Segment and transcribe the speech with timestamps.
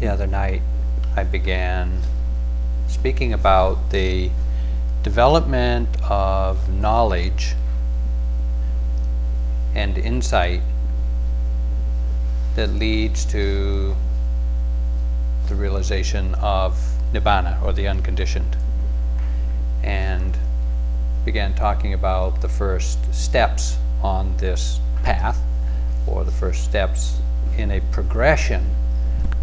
[0.00, 0.62] the other night
[1.16, 2.00] I began
[2.86, 4.30] speaking about the
[5.02, 7.54] development of knowledge
[9.74, 10.62] and insight
[12.54, 13.94] that leads to
[15.48, 16.78] the realization of
[17.12, 18.56] nibbana or the unconditioned
[19.82, 20.36] and
[21.24, 25.40] began talking about the first steps on this path
[26.06, 27.20] or the first steps
[27.56, 28.64] in a progression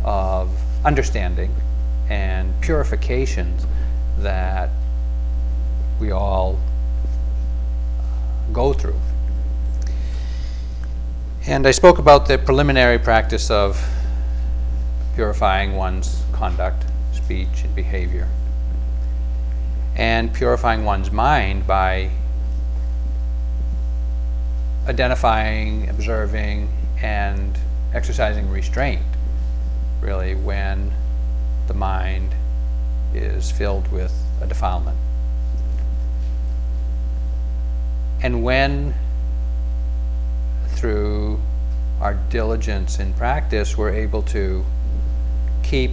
[0.06, 0.50] of
[0.86, 1.54] understanding
[2.10, 3.66] and purifications
[4.20, 4.70] that
[6.00, 6.58] we all
[8.54, 9.00] go through.
[11.48, 13.84] And I spoke about the preliminary practice of
[15.16, 18.28] purifying one's conduct, speech, and behavior,
[19.96, 22.10] and purifying one's mind by
[24.88, 26.70] identifying, observing,
[27.02, 27.58] and
[27.94, 29.02] exercising restraint,
[30.02, 30.92] really, when
[31.68, 32.34] the mind
[33.14, 34.98] is filled with a defilement.
[38.22, 38.94] And when,
[40.70, 41.40] through
[42.02, 44.66] our diligence in practice, we're able to
[45.64, 45.92] keep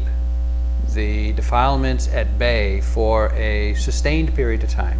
[0.94, 4.98] the defilements at bay for a sustained period of time,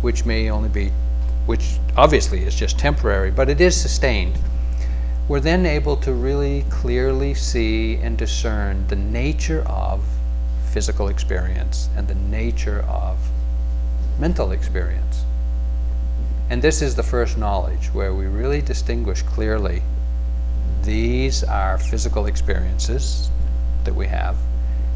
[0.00, 0.90] which may only be,
[1.46, 4.36] which obviously is just temporary, but it is sustained,
[5.28, 10.04] we're then able to really clearly see and discern the nature of
[10.70, 13.18] physical experience and the nature of
[14.18, 15.24] mental experience.
[16.50, 19.82] And this is the first knowledge where we really distinguish clearly
[20.82, 23.30] these are physical experiences
[23.84, 24.36] that we have,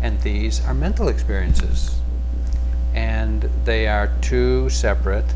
[0.03, 2.01] and these are mental experiences.
[2.95, 5.33] And they are two separate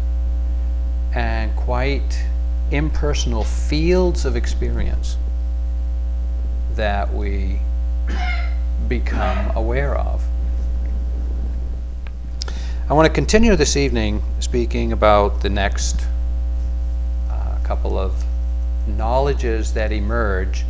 [1.14, 2.24] and quite
[2.70, 5.16] impersonal fields of experience
[6.74, 7.58] that we
[8.88, 10.24] become aware of.
[12.88, 16.04] I want to continue this evening speaking about the next
[17.30, 18.24] uh, couple of
[18.86, 20.64] knowledges that emerge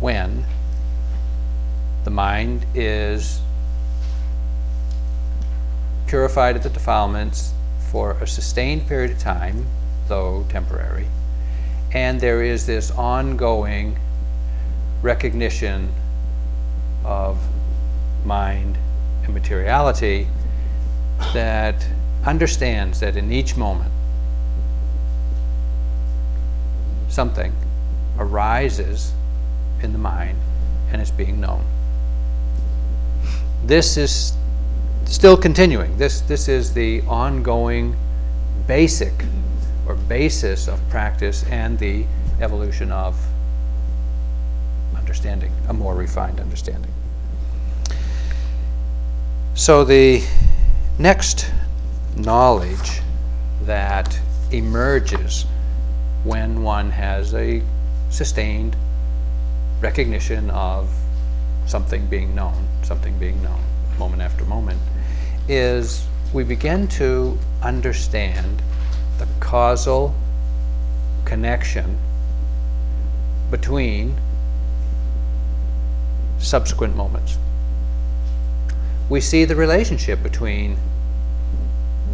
[0.00, 0.44] when
[2.04, 3.40] the mind is
[6.06, 7.52] purified of the defilements
[7.90, 9.66] for a sustained period of time,
[10.08, 11.06] though temporary,
[11.92, 13.98] and there is this ongoing
[15.02, 15.92] recognition
[17.04, 17.38] of
[18.24, 18.76] mind
[19.24, 20.26] and materiality
[21.32, 21.86] that
[22.24, 23.92] understands that in each moment
[27.08, 27.52] something
[28.18, 29.12] arises
[29.82, 30.38] in the mind
[30.90, 31.64] and is being known.
[33.64, 34.32] This is
[35.04, 35.96] still continuing.
[35.96, 37.96] This, this is the ongoing
[38.66, 39.12] basic
[39.86, 42.04] or basis of practice and the
[42.40, 43.16] evolution of
[44.96, 46.90] understanding, a more refined understanding.
[49.54, 50.22] So the
[50.98, 51.50] next
[52.16, 53.00] knowledge
[53.62, 54.18] that
[54.50, 55.44] emerges
[56.24, 57.62] when one has a
[58.10, 58.76] sustained
[59.80, 60.90] recognition of
[61.66, 63.60] something being known, something being known
[63.98, 64.80] moment after moment,
[65.48, 68.60] is we begin to understand
[69.18, 70.14] the causal
[71.24, 71.98] connection
[73.50, 74.16] between
[76.38, 77.38] subsequent moments.
[79.08, 80.76] We see the relationship between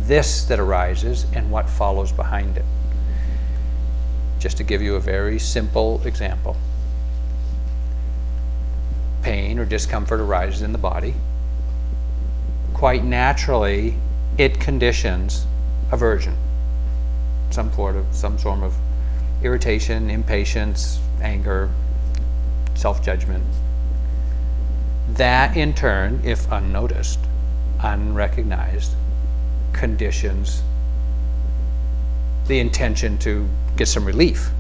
[0.01, 2.65] this that arises and what follows behind it.
[4.39, 6.57] Just to give you a very simple example
[9.23, 11.15] pain or discomfort arises in the body.
[12.75, 13.95] Quite naturally,
[14.37, 15.47] it conditions
[15.93, 16.37] aversion
[17.53, 18.75] some sort of some form of
[19.43, 21.71] irritation, impatience, anger,
[22.75, 23.45] self-judgment.
[25.15, 27.19] That in turn, if unnoticed,
[27.81, 28.93] unrecognized,
[29.73, 30.63] conditions
[32.47, 34.51] the intention to get some relief.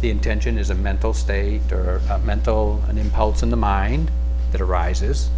[0.00, 4.10] The intention is a mental state or a mental, an impulse in the mind
[4.52, 5.30] that arises,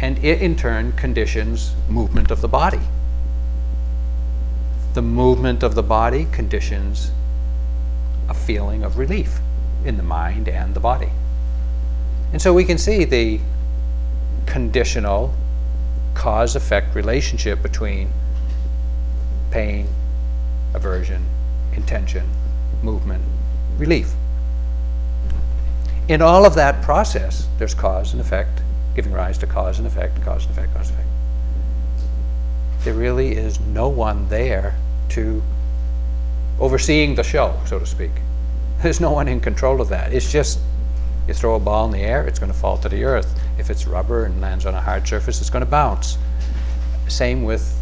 [0.00, 2.80] and it in turn conditions movement of the body
[4.94, 7.10] the movement of the body conditions
[8.28, 9.38] a feeling of relief
[9.84, 11.10] in the mind and the body.
[12.32, 13.40] And so we can see the
[14.46, 15.34] conditional
[16.14, 18.10] cause effect relationship between
[19.50, 19.88] pain,
[20.74, 21.24] aversion,
[21.74, 22.28] intention,
[22.82, 23.22] movement,
[23.78, 24.12] relief.
[26.08, 28.60] In all of that process, there's cause and effect,
[28.94, 31.12] giving rise to cause and effect, cause and effect, cause and effect
[32.84, 34.74] there really is no one there
[35.14, 35.42] to
[36.60, 38.10] overseeing the show, so to speak.
[38.82, 40.12] There's no one in control of that.
[40.12, 40.58] It's just
[41.28, 43.38] You throw a ball in the air, it's going to fall to the earth.
[43.58, 46.18] If it's rubber and lands on a hard surface, it's going to bounce.
[47.06, 47.78] Same with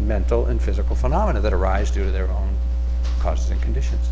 [0.00, 2.56] mental and physical phenomena that arise due to their own
[3.18, 4.08] causes and conditions.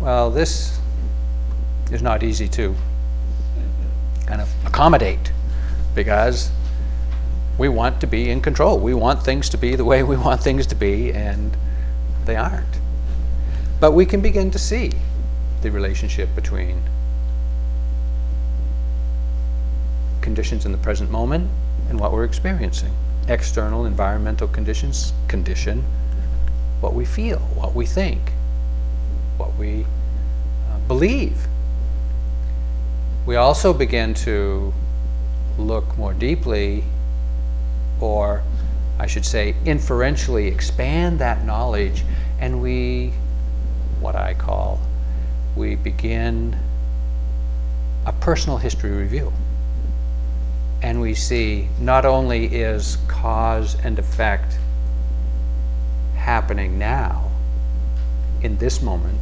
[0.00, 0.78] Well, this
[1.90, 2.74] is not easy to
[4.26, 5.32] kind of accommodate
[5.94, 6.50] because
[7.58, 8.78] we want to be in control.
[8.78, 11.56] We want things to be the way we want things to be, and
[12.24, 12.78] they aren't.
[13.80, 14.92] But we can begin to see
[15.60, 16.80] the relationship between
[20.20, 21.50] conditions in the present moment
[21.88, 22.94] and what we're experiencing.
[23.26, 25.84] External environmental conditions condition
[26.80, 28.20] what we feel, what we think,
[29.36, 29.84] what we
[30.70, 31.48] uh, believe.
[33.26, 34.72] We also begin to
[35.58, 36.84] look more deeply,
[38.00, 38.42] or
[38.98, 42.04] I should say, inferentially expand that knowledge,
[42.40, 43.12] and we,
[44.00, 44.80] what I call,
[45.56, 46.58] we begin
[48.06, 49.32] a personal history review.
[50.82, 54.56] And we see not only is cause and effect
[56.16, 57.28] happening now,
[58.42, 59.18] in this moment,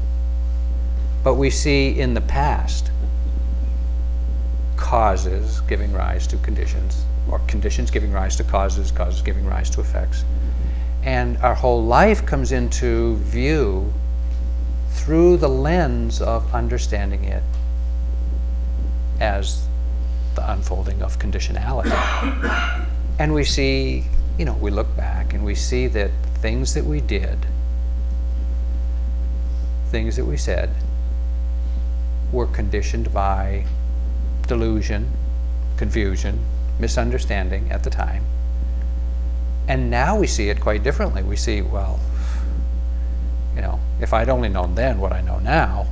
[1.25, 2.91] but we see in the past
[4.77, 9.81] causes giving rise to conditions, or conditions giving rise to causes, causes giving rise to
[9.81, 10.25] effects.
[11.03, 13.93] And our whole life comes into view
[14.91, 17.43] through the lens of understanding it
[19.21, 19.67] as
[20.35, 21.91] the unfolding of conditionality.
[23.19, 24.05] and we see,
[24.39, 27.39] you know, we look back and we see that things that we did,
[29.91, 30.71] things that we said,
[32.33, 33.65] were conditioned by
[34.47, 35.11] delusion,
[35.77, 36.39] confusion,
[36.79, 38.25] misunderstanding at the time.
[39.69, 41.23] And now we see it quite differently.
[41.23, 41.99] We see, well,
[43.55, 45.87] you know, if I'd only known then what I know now,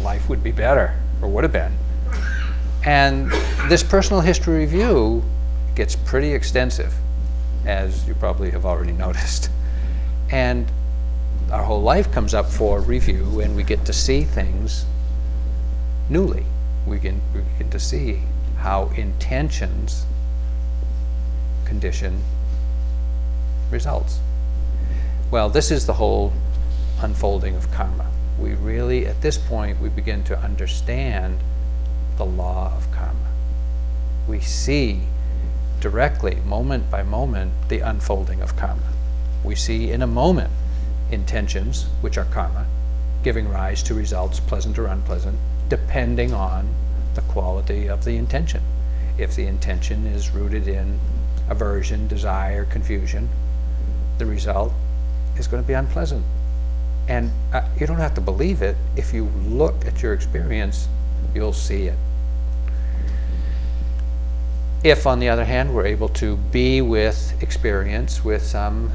[0.00, 1.72] life would be better, or would have been.
[2.84, 3.30] And
[3.68, 5.22] this personal history review
[5.74, 6.94] gets pretty extensive,
[7.64, 9.50] as you probably have already noticed.
[10.30, 10.66] And
[11.52, 14.84] our whole life comes up for review, and we get to see things
[16.08, 16.44] newly.
[16.86, 18.22] We get, we get to see
[18.58, 20.04] how intentions
[21.64, 22.22] condition
[23.70, 24.20] results.
[25.30, 26.32] Well, this is the whole
[27.00, 28.06] unfolding of karma.
[28.38, 31.38] We really, at this point, we begin to understand
[32.16, 33.32] the law of karma.
[34.28, 35.00] We see
[35.80, 38.92] directly, moment by moment, the unfolding of karma.
[39.44, 40.50] We see in a moment
[41.10, 42.66] intentions, which are karma,
[43.22, 45.38] giving rise to results, pleasant or unpleasant,
[45.68, 46.68] depending on
[47.16, 48.62] the quality of the intention.
[49.18, 51.00] If the intention is rooted in
[51.48, 53.28] aversion, desire, confusion,
[54.18, 54.72] the result
[55.36, 56.24] is going to be unpleasant.
[57.08, 58.76] And uh, you don't have to believe it.
[58.96, 60.88] If you look at your experience,
[61.34, 61.98] you'll see it.
[64.82, 68.92] If, on the other hand, we're able to be with experience with some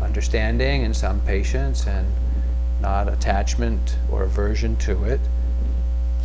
[0.00, 2.06] understanding and some patience and
[2.80, 5.20] not attachment or aversion to it,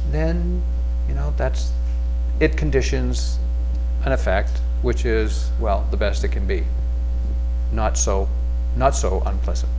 [0.09, 0.63] then,
[1.07, 1.71] you know, that's,
[2.39, 3.37] it conditions
[4.03, 4.51] an effect
[4.81, 6.65] which is, well, the best it can be.
[7.71, 8.27] Not so
[8.75, 9.71] not so unpleasant.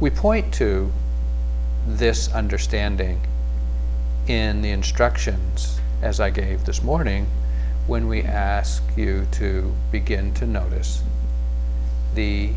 [0.00, 0.92] we point to
[1.86, 3.20] this understanding
[4.26, 7.26] in the instructions as I gave this morning
[7.86, 11.02] when we ask you to begin to notice
[12.14, 12.50] the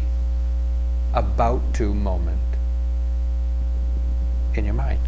[1.16, 2.40] about to moment
[4.54, 5.00] in your mind.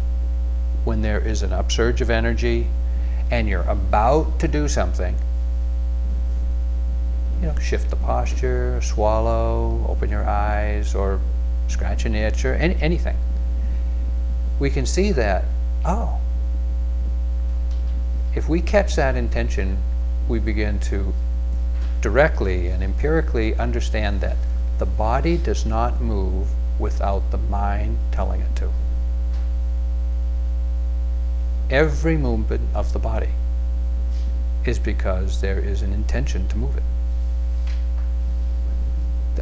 [0.84, 2.66] When there is an upsurge of energy
[3.30, 5.14] and you're about to do something,
[7.40, 11.20] you know, shift the posture, swallow, open your eyes, or
[11.68, 13.16] scratch an itch, or any, anything.
[14.58, 15.44] We can see that,
[15.84, 16.18] oh,
[18.34, 19.78] if we catch that intention,
[20.26, 21.12] we begin to
[22.00, 24.36] directly and empirically understand that
[24.78, 28.70] the body does not move without the mind telling it to.
[31.70, 33.30] Every movement of the body
[34.64, 36.82] is because there is an intention to move it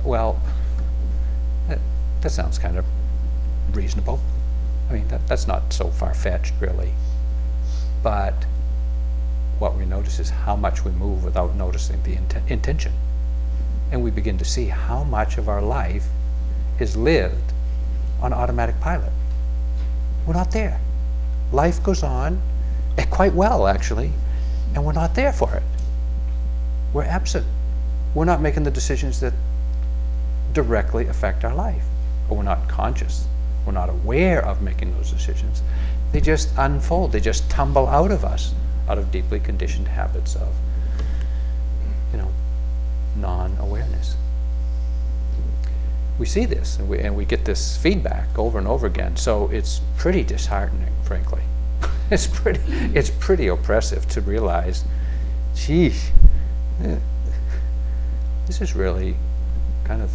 [0.06, 0.40] well,
[1.68, 1.78] that,
[2.20, 2.84] that sounds kind of
[3.72, 4.20] reasonable.
[4.88, 6.92] I mean, that, that's not so far-fetched, really.
[8.02, 8.34] But
[9.58, 12.92] what we notice is how much we move without noticing the inten intention.
[13.92, 16.06] And we begin to see how much of our life
[16.80, 17.52] is lived
[18.20, 19.12] on automatic pilot.
[20.26, 20.80] We're not there.
[21.52, 22.40] Life goes on,
[22.98, 24.10] eh, quite well, actually,
[24.74, 25.62] and we're not there for it.
[26.92, 27.46] We're absent.
[28.14, 29.32] We're not making the decisions that
[30.52, 31.84] directly affect our life.
[32.28, 33.26] But we're not conscious.
[33.64, 35.62] We're not aware of making those decisions.
[36.12, 37.12] They just unfold.
[37.12, 38.54] They just tumble out of us,
[38.88, 40.48] out of deeply conditioned habits of,
[43.16, 44.16] non-awareness.
[46.18, 49.16] We see this, and we, and we get this feedback over and over again.
[49.16, 51.42] So it's pretty disheartening, frankly.
[52.10, 52.60] it's pretty,
[52.94, 54.84] it's pretty oppressive to realize,
[55.54, 56.10] geez,
[56.82, 56.96] eh,
[58.46, 59.16] this is really
[59.84, 60.10] kind of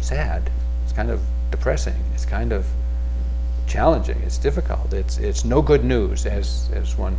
[0.00, 0.50] sad.
[0.84, 1.20] It's kind of
[1.50, 1.94] depressing.
[2.14, 2.66] It's kind of
[3.66, 4.20] challenging.
[4.22, 4.92] It's difficult.
[4.92, 7.16] It's it's no good news, as as one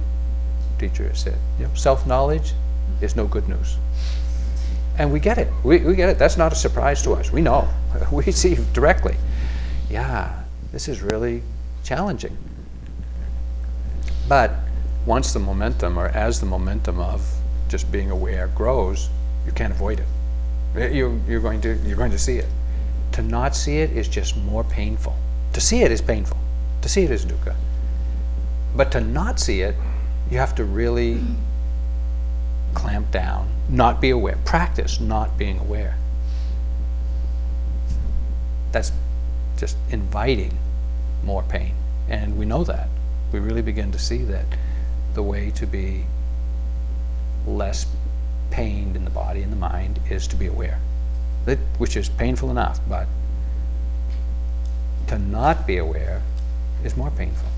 [0.78, 1.38] teacher said.
[1.58, 2.54] You know, self-knowledge
[3.02, 3.78] is no good news.
[4.98, 5.48] And we get it.
[5.64, 6.20] We, we get it.
[6.20, 7.32] That's not a surprise to us.
[7.32, 7.68] We know.
[8.12, 9.16] We see directly.
[9.90, 11.44] Yeah, this is really
[11.84, 12.36] challenging.
[14.28, 14.52] But
[15.06, 17.22] once the momentum, or as the momentum of
[17.68, 19.10] just being aware grows,
[19.46, 20.94] you can't avoid it.
[20.94, 22.48] You, you're, going to, you're going to see it.
[23.14, 25.16] To not see it is just more painful.
[25.54, 26.38] To see it is painful.
[26.82, 27.56] To see it is dukkha.
[28.76, 29.76] But to not see it,
[30.32, 31.22] you have to really
[32.74, 35.98] clamp down, not be aware, practice not being aware.
[38.72, 38.92] That's
[39.58, 40.58] just inviting
[41.24, 41.76] more pain.
[42.10, 42.90] And we know that.
[43.32, 44.46] We really begin to see that
[45.14, 46.06] the way to be
[47.46, 47.86] less
[48.52, 50.80] pained in the body and the mind is to be aware,
[51.46, 53.08] that, which is painful enough, but
[55.08, 56.22] to not be aware
[56.84, 57.50] is more painful.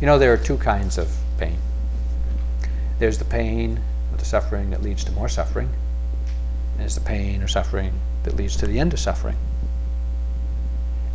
[0.00, 1.58] You know, there are two kinds of pain.
[2.98, 3.80] There's the pain
[4.22, 8.56] the suffering that leads to more suffering, and there's the pain or suffering that leads
[8.56, 9.36] to the end of suffering.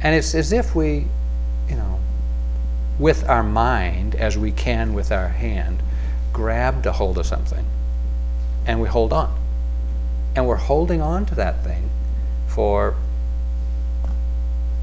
[0.01, 1.07] And it's as if we,
[1.69, 1.99] you know,
[2.99, 5.81] with our mind, as we can with our hand,
[6.33, 7.65] grabbed a hold of something
[8.65, 9.33] and we hold on.
[10.35, 11.89] And we're holding on to that thing
[12.47, 12.93] for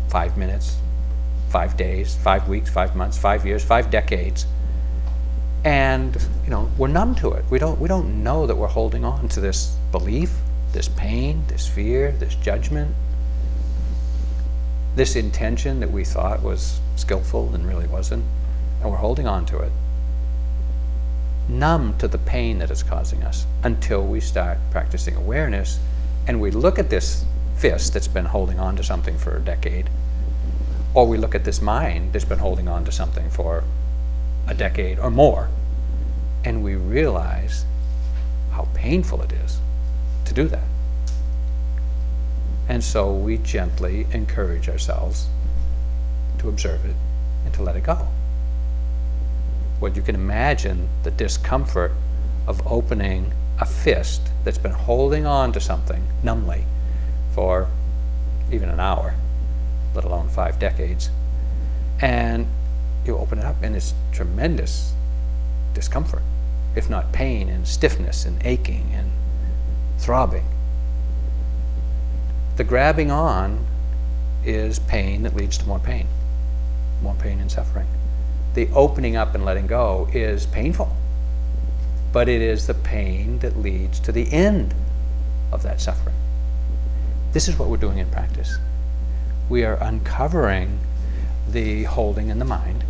[0.08, 0.78] five minutes,
[1.50, 4.46] five days, five weeks, five months, five years, five decades.
[5.64, 7.44] And you know, we're numb to it.
[7.50, 10.36] We don't we don't know that we're holding on to this belief,
[10.72, 12.94] this pain, this fear, this judgment,
[14.94, 18.24] this intention that we thought was skillful and really wasn't,
[18.80, 19.72] and we're holding on to it
[21.46, 25.78] numb to the pain that it's causing us until we start practicing awareness
[26.26, 27.24] and we look at this
[27.56, 29.88] fist that's been holding on to something for a decade,
[30.94, 33.62] or we look at this mind that's been holding on to something for
[34.46, 35.48] a decade or more,
[36.44, 37.64] and we realize
[38.52, 39.58] how painful it is
[40.24, 40.68] to do that.
[42.68, 45.26] And so we gently encourage ourselves
[46.38, 46.96] to observe it
[47.44, 48.08] and to let it go
[49.84, 51.92] what you can imagine the discomfort
[52.46, 56.64] of opening a fist that's been holding on to something numbly
[57.34, 57.68] for
[58.50, 59.14] even an hour,
[59.94, 61.10] let alone five decades.
[62.00, 62.46] And
[63.06, 64.92] you open it up and it's tremendous
[65.74, 66.22] discomfort,
[66.76, 69.10] if not pain and stiffness and aching and
[69.98, 70.44] throbbing.
[72.56, 73.66] The grabbing on
[74.44, 76.06] is pain that leads to more pain,
[77.02, 77.86] more pain and suffering
[78.54, 80.96] the opening up and letting go is painful.
[82.12, 84.72] But it is the pain that leads to the end
[85.52, 86.14] of that suffering.
[87.32, 88.56] This is what we're doing in practice.
[89.48, 90.78] We are uncovering
[91.48, 92.84] the holding in the mind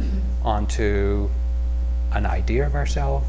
[0.00, 0.46] Mm-hmm.
[0.46, 1.30] onto
[2.12, 3.26] an idea of ourselves,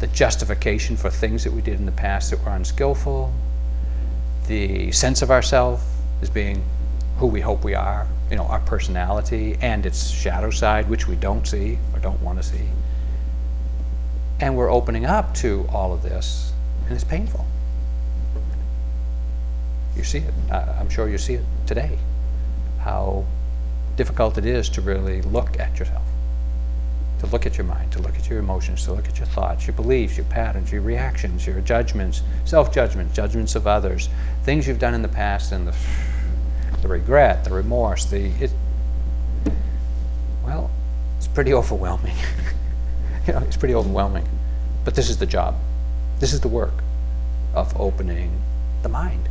[0.00, 3.32] the justification for things that we did in the past that were unskillful,
[4.46, 5.82] the sense of ourselves
[6.22, 6.64] as being
[7.18, 11.16] who we hope we are, you know, our personality and its shadow side, which we
[11.16, 12.68] don't see or don't want to see.
[14.40, 16.52] And we're opening up to all of this,
[16.86, 17.46] and it's painful.
[19.96, 20.34] You see it.
[20.50, 21.98] I'm sure you see it today,
[22.80, 23.24] how
[23.96, 26.04] difficult it is to really look at yourself,
[27.20, 29.66] to look at your mind, to look at your emotions, to look at your thoughts,
[29.66, 34.08] your beliefs, your patterns, your reactions, your judgments, self-judgments, judgments of others,
[34.42, 35.74] things you've done in the past and the
[36.84, 38.50] the regret, the remorse, the it,
[40.44, 40.70] well,
[41.16, 42.14] it's pretty overwhelming.
[43.26, 44.28] you know, it's pretty overwhelming.
[44.84, 45.56] But this is the job.
[46.20, 46.74] This is the work
[47.54, 48.38] of opening
[48.82, 49.30] the mind.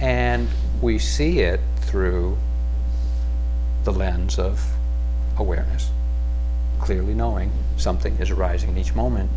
[0.00, 0.48] And
[0.82, 2.36] we see it through
[3.88, 4.62] the lens of
[5.38, 5.90] awareness,
[6.78, 9.30] clearly knowing something is arising in each moment.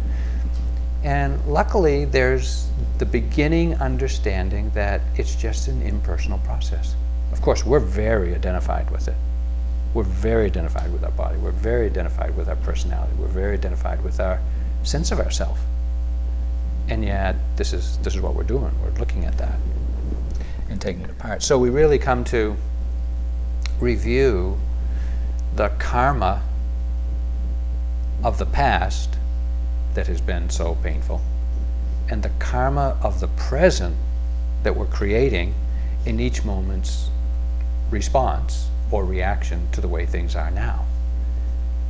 [1.04, 2.68] And luckily, there's
[2.98, 6.96] the beginning understanding that it's just an impersonal process.
[7.32, 9.16] Of course, we're very identified with it.
[9.94, 11.38] We're very identified with our body.
[11.38, 13.14] We're very identified with our personality.
[13.18, 14.42] We're very identified with our
[14.84, 15.60] sense of ourself.
[16.90, 18.72] And yet, this is, this is what we're doing.
[18.84, 19.58] We're looking at that.
[20.70, 21.44] and taking it apart.
[21.44, 22.58] So we really come to
[23.82, 24.58] review
[25.56, 26.44] the karma
[28.24, 29.18] of the past
[29.96, 31.22] that has been so painful
[32.10, 33.96] and the karma of the present
[34.64, 35.54] that we're creating
[36.06, 37.10] in each moment's
[37.90, 40.86] response or reaction to the way things are now.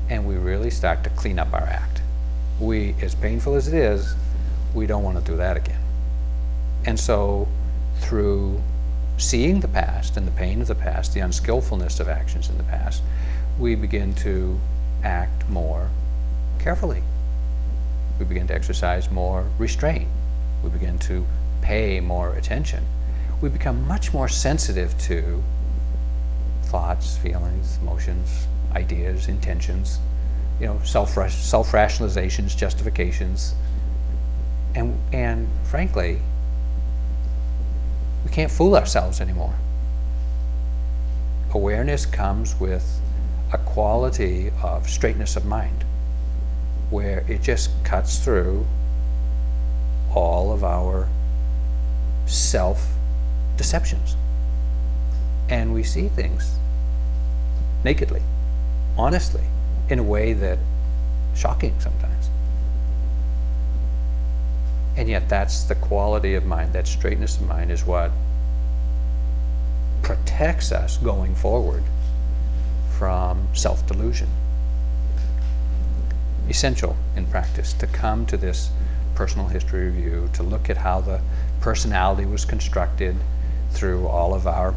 [0.10, 2.02] And we really start to clean up our act.
[2.60, 4.16] We, as painful as it is,
[4.74, 5.82] we don't want to do that again.
[6.86, 7.48] And so,
[8.00, 8.62] through
[9.22, 12.64] seeing the past and the pain of the past, the unskillfulness of actions in the
[12.64, 13.02] past,
[13.60, 14.60] we begin to
[15.04, 15.90] act more
[16.60, 17.04] carefully.
[18.20, 20.08] We begin to exercise more restraint.
[20.64, 21.26] We begin to
[21.62, 22.86] pay more attention.
[23.42, 25.44] We become much more sensitive to
[26.64, 30.00] thoughts, feelings, emotions, ideas, intentions,
[30.60, 33.56] you know, self self rationalizations, justifications,
[34.76, 36.22] and and frankly,
[38.32, 39.54] we can't fool ourselves anymore.
[41.54, 43.02] Awareness comes with
[43.52, 45.84] a quality of straightness of mind,
[46.92, 48.66] where it just cuts through
[50.16, 51.10] all of our
[52.26, 52.94] self
[53.58, 54.16] deceptions.
[55.50, 56.56] And we see things
[57.84, 58.22] nakedly,
[58.98, 59.44] honestly,
[59.90, 60.58] in a way that
[61.36, 62.21] shocking sometimes.
[64.98, 68.12] And yet that's the quality of mind, that straightness of mind is what
[70.02, 71.84] protects us going forward
[72.98, 74.28] from self-delusion.
[76.50, 78.70] Essential in practice to come to this
[79.16, 81.22] personal history review, to look at how the
[81.62, 83.16] personality was constructed
[83.72, 84.74] through all of our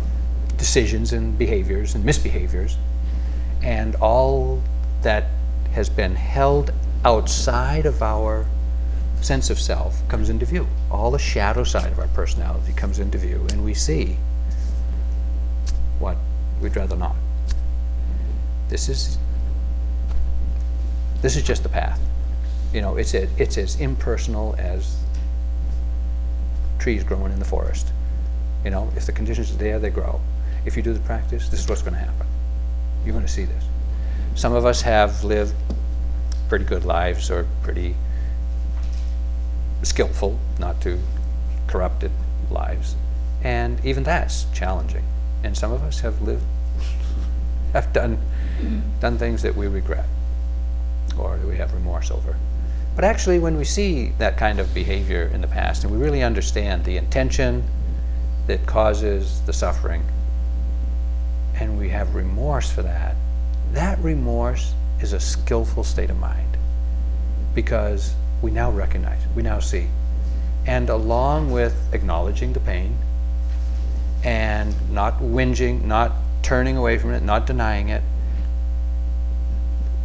[0.56, 2.76] decisions and behaviors and misbehaviors,
[3.62, 4.62] and all
[5.02, 5.24] that
[5.72, 6.72] has been held
[7.04, 8.46] outside of our
[9.24, 10.66] sense of self comes into view.
[10.90, 14.16] All the shadow side of our personality comes into view, and we see
[15.98, 16.16] what
[16.60, 17.16] we'd rather not.
[18.68, 19.18] This is
[21.22, 22.00] this is just the path.
[22.72, 24.96] You know, it's it's as impersonal as
[26.78, 27.92] trees growing in the forest.
[28.64, 30.20] You know, if the conditions are there, they grow.
[30.64, 32.26] If you do the practice, this is what's going to happen.
[33.04, 33.64] You're going to see this.
[34.34, 35.54] Some of us have lived
[36.48, 37.94] pretty good lives or pretty
[39.84, 41.00] skillful, not too
[41.66, 42.10] corrupted
[42.50, 42.96] lives.
[43.42, 45.04] And even that's challenging.
[45.42, 46.44] And some of us have lived,
[47.72, 48.18] have done,
[49.00, 50.06] done things that we regret
[51.18, 52.36] or that we have remorse over.
[52.94, 56.22] But actually, when we see that kind of behavior in the past and we really
[56.22, 57.64] understand the intention
[58.46, 60.04] that causes the suffering,
[61.56, 63.16] and we have remorse for that,
[63.72, 66.56] that remorse is a skillful state of mind
[67.54, 68.14] because
[68.44, 69.88] we now recognize, we now see.
[70.66, 72.94] And along with acknowledging the pain
[74.22, 78.02] and not whinging, not turning away from it, not denying it,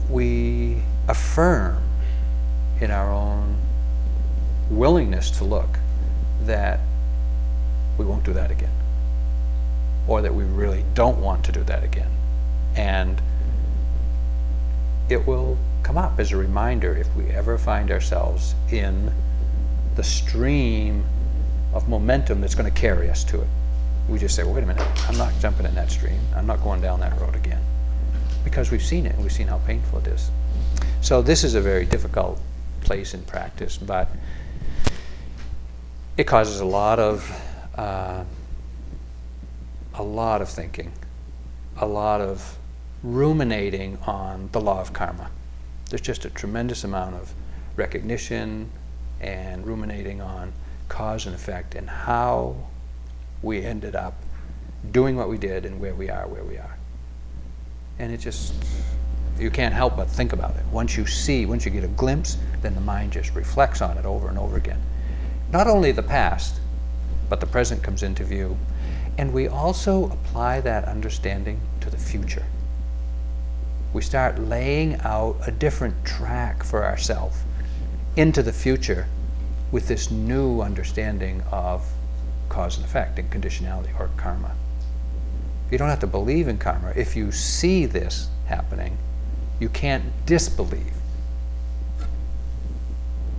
[0.10, 1.84] we affirm
[2.80, 3.58] in our own
[4.70, 5.78] willingness to look
[6.44, 6.80] that
[7.98, 8.72] we won't do that again
[10.08, 12.10] or that we really don't want to do that again.
[12.78, 13.22] And
[15.10, 15.58] it will
[15.90, 19.12] come up as a reminder if we ever find ourselves in
[19.96, 21.04] the stream
[21.74, 23.48] of momentum that's going to carry us to it.
[24.08, 26.20] We just say, well, wait a minute, I'm not jumping in that stream.
[26.36, 27.60] I'm not going down that road again.
[28.44, 30.30] Because we've seen it and we've seen how painful it is.
[31.02, 32.40] So this is a very difficult
[32.82, 34.10] place in practice, but
[36.18, 37.28] it causes a lot of
[37.76, 38.24] uh,
[39.96, 40.92] a lot of thinking,
[41.78, 42.60] a lot of
[43.02, 45.32] ruminating on the law of karma.
[45.90, 47.34] There's just a tremendous amount of
[47.76, 48.70] recognition
[49.22, 50.54] and ruminating on
[50.88, 52.56] cause and effect and how
[53.42, 54.16] we ended up
[54.92, 56.78] doing what we did and where we are where we are.
[57.98, 58.54] And it just,
[59.38, 60.66] you can't help but think about it.
[60.72, 64.06] Once you see, once you get a glimpse, then the mind just reflects on it
[64.06, 64.82] over and over again.
[65.52, 66.60] Not only the past,
[67.30, 68.58] but the present comes into view
[69.18, 72.46] and we also apply that understanding to the future.
[73.94, 77.38] We start laying out a different track for ourselves
[78.16, 79.08] into the future
[79.72, 81.88] with this new understanding of
[82.50, 84.52] cause and effect and conditionality or karma.
[85.72, 86.94] You don't have to believe in karma.
[86.96, 88.98] If you see this happening,
[89.60, 90.94] you can't disbelieve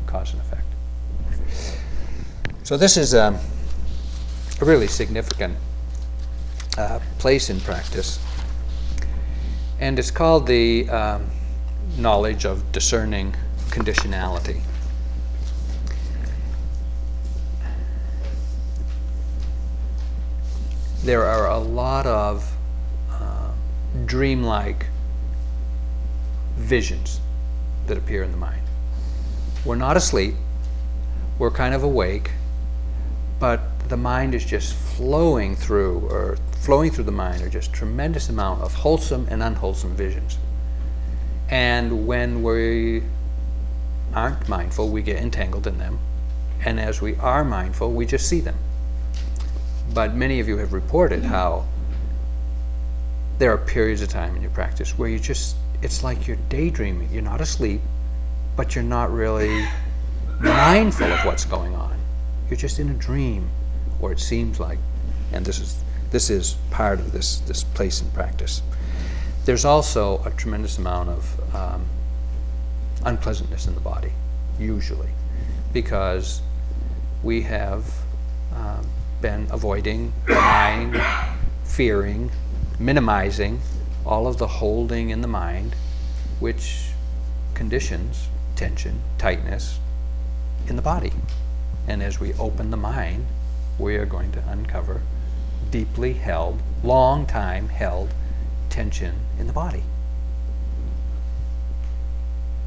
[0.07, 0.67] cause and effect.
[2.65, 3.37] So this is um,
[4.61, 5.57] a really significant
[6.79, 8.19] uh, place in practice.
[9.81, 11.27] And it's called the um,
[11.99, 13.35] knowledge of discerning
[13.71, 14.63] conditionality.
[21.03, 22.55] there are a lot of
[23.11, 23.51] uh,
[24.05, 24.87] dreamlike
[26.57, 27.21] visions
[27.87, 28.61] that appear in the mind.
[29.65, 30.35] We're not asleep,
[31.39, 32.31] we're kind of awake,
[33.39, 38.29] but the mind is just flowing through, or flowing through the mind, are just tremendous
[38.29, 40.39] amount of wholesome and unwholesome visions.
[41.49, 43.03] And when we
[44.15, 45.99] aren't mindful, we get entangled in them.
[46.65, 48.57] And as we are mindful, we just see them.
[49.95, 51.65] But many of you have reported how
[53.39, 57.09] there are periods of time in your practice where you just, it's like you're daydreaming.
[57.11, 57.81] You're not asleep,
[58.55, 59.67] but you're not really
[60.39, 61.99] mindful of what's going on.
[62.51, 63.49] You're just in a dream,
[64.01, 64.79] or it seems like.
[65.33, 68.63] And this is, this is part of this, this place in practice.
[69.45, 71.87] There's also a tremendous amount of um,
[73.05, 74.13] unpleasantness in the body,
[74.59, 75.09] usually,
[75.73, 76.43] because
[77.23, 77.85] we have
[78.55, 78.87] um,
[79.21, 81.01] been avoiding, denying,
[81.65, 82.31] fearing,
[82.79, 83.61] minimizing
[84.05, 85.75] all of the holding in the mind,
[86.41, 86.89] which
[87.55, 89.79] conditions tension, tightness
[90.69, 91.13] in the body.
[91.89, 93.27] And as we open the mind,
[93.79, 95.01] we are going to uncover
[95.71, 98.13] deeply held, long time held
[98.69, 99.83] tension in the body.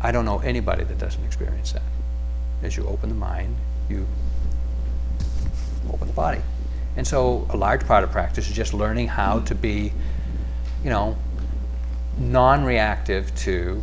[0.01, 1.81] I don't know anybody that doesn't experience that.
[2.61, 3.55] As you open the mind,
[3.89, 4.05] you
[5.91, 6.41] open the body.
[6.95, 9.93] And so a large part of practice is just learning how to be,
[10.83, 11.17] you know,
[12.17, 13.81] non-reactive to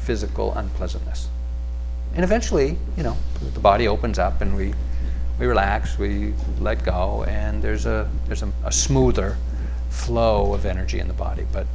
[0.00, 1.28] physical unpleasantness.
[2.14, 3.16] And eventually, you know,
[3.54, 4.74] the body opens up and we,
[5.38, 9.36] we relax, we let go, and there's a there's a, a smoother
[9.90, 11.46] flow of energy in the body.
[11.52, 11.66] But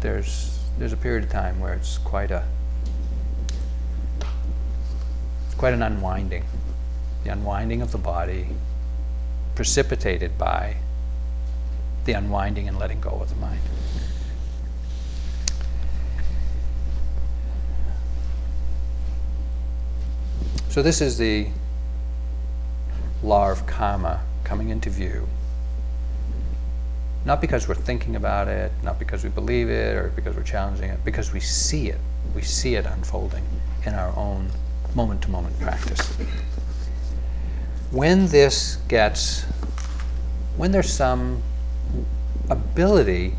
[0.00, 2.44] there's there's a period of time where it's quite a
[5.46, 6.44] it's quite an unwinding.
[7.24, 8.48] The unwinding of the body
[9.54, 10.76] precipitated by
[12.04, 13.60] the unwinding and letting go of the mind.
[20.68, 21.48] So this is the
[23.22, 25.28] law of karma coming into view.
[27.24, 30.90] Not because we're thinking about it, not because we believe it or because we're challenging
[30.90, 32.00] it, because we see it.
[32.34, 33.44] We see it unfolding
[33.86, 34.50] in our own
[34.94, 36.00] moment to moment practice.
[37.90, 39.42] When this gets,
[40.56, 41.42] when there's some
[42.50, 43.34] ability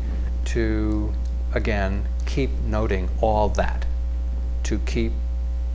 [0.46, 1.12] to,
[1.52, 3.84] again, keep noting all that,
[4.64, 5.12] to keep,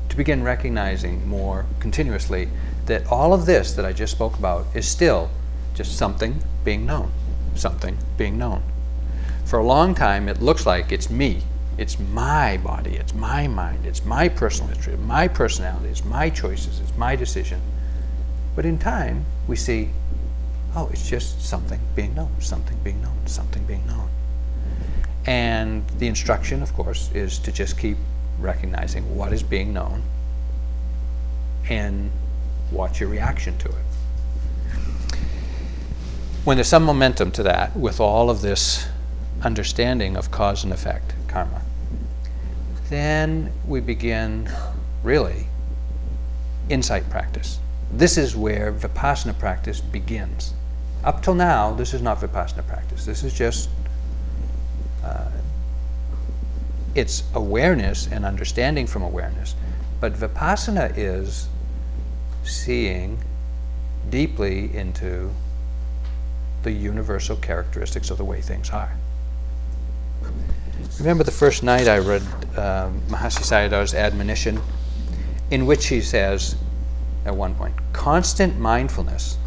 [0.10, 2.50] to begin recognizing more continuously
[2.90, 5.30] that all of this that I just spoke about is still
[5.76, 7.12] just something being known,
[7.56, 8.64] something being known.
[9.46, 11.44] For a long time, it looks like it's me.
[11.78, 16.82] It's my body, it's my mind, it's my personal history, my personality, it's my choices,
[16.82, 17.62] it's my decision.
[18.54, 19.90] But in time, we see,
[20.76, 24.10] oh, it's just something being known, something being known, something being known.
[25.26, 27.98] And the instruction, of course, is to just keep
[28.40, 30.04] recognizing what is being known
[31.70, 32.12] and
[32.72, 33.76] watch your reaction to it.
[36.44, 38.88] When there's some momentum to that, with all of this
[39.42, 41.62] understanding of cause and effect, karma,
[42.90, 44.50] then we begin
[45.04, 45.48] really
[46.70, 47.60] insight practice.
[47.92, 50.54] This is where vipassana practice begins.
[51.04, 53.06] Up till now, this is not vipassana practice.
[53.06, 53.70] This is just
[55.04, 55.30] uh,
[56.96, 59.56] it's awareness and understanding from awareness.
[60.00, 61.48] But vipassana is
[62.50, 63.20] seeing
[64.10, 65.32] deeply into
[66.64, 68.92] the universal characteristics of the way things are.
[71.00, 72.22] Remember the first night I read
[72.58, 74.62] um, Mahasi Sayadaw's admonition,
[75.52, 76.56] in which he says,
[77.26, 79.38] at one point, constant mindfulness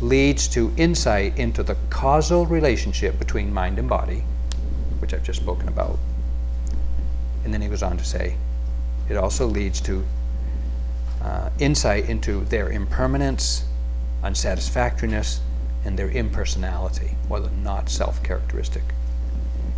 [0.00, 4.24] leads to insight into the causal relationship between mind and body,
[4.98, 5.98] which I've just spoken about.
[7.44, 8.36] And then he goes on to say,
[9.08, 10.04] it also leads to
[11.22, 13.64] uh, insight into their impermanence,
[14.22, 15.40] unsatisfactoriness,
[15.84, 18.82] and their impersonality, or the not self characteristic.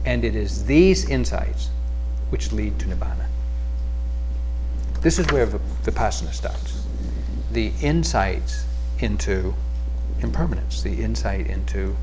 [0.04, 1.70] And it is these insights
[2.30, 3.26] which lead to Nibbana.
[5.00, 6.86] This is where Vipassana starts.
[7.52, 8.64] The insights
[8.98, 9.54] into
[10.20, 11.96] impermanence, the insight into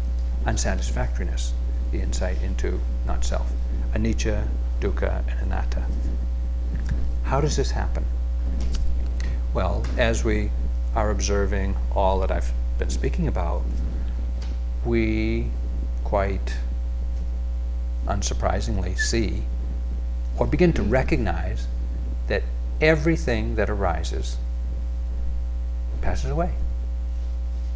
[0.46, 1.54] unsatisfactoriness,
[1.92, 3.52] the insight into not self,
[3.94, 4.48] anicca,
[4.80, 5.84] dukkha, and anatta.
[7.24, 8.06] How does this happen?
[9.54, 10.50] Well, as we
[10.96, 13.64] are observing all that I've been speaking about,
[14.86, 15.52] we
[16.06, 16.56] quite
[18.08, 19.44] unsurprisingly see
[20.38, 21.68] or begin to recognize
[22.28, 22.44] that
[22.80, 24.38] everything that arises
[26.02, 26.52] passes away.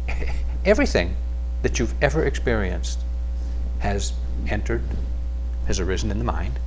[0.64, 1.14] everything
[1.62, 3.00] that you've ever experienced
[3.80, 4.14] has
[4.48, 4.82] entered,
[5.66, 6.58] has arisen in the mind,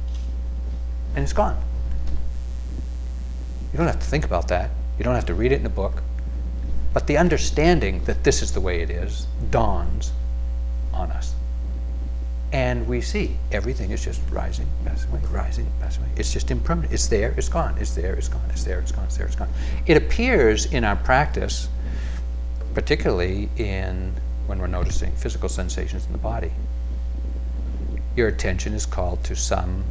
[1.15, 1.59] and it's gone.
[3.71, 4.69] You don't have to think about that.
[4.99, 6.03] You don't have to read it in a book.
[6.93, 10.11] But the understanding that this is the way it is dawns
[10.93, 11.33] on us.
[12.51, 16.11] And we see everything is just rising, passing away, rising, passing away.
[16.17, 16.93] It's just impermanent.
[16.93, 17.77] It's there, it's gone.
[17.77, 18.41] It's there, it's gone.
[18.49, 19.05] It's there, it's gone.
[19.05, 19.49] It's there, it's gone.
[19.85, 21.69] It appears in our practice,
[22.73, 24.13] particularly in
[24.47, 26.51] when we're noticing physical sensations in the body.
[28.15, 29.83] Your attention is called to some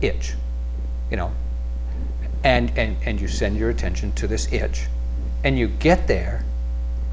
[0.00, 0.34] itch,
[1.10, 1.32] you know,
[2.44, 4.86] and, and, and you send your attention to this itch,
[5.44, 6.44] and you get there,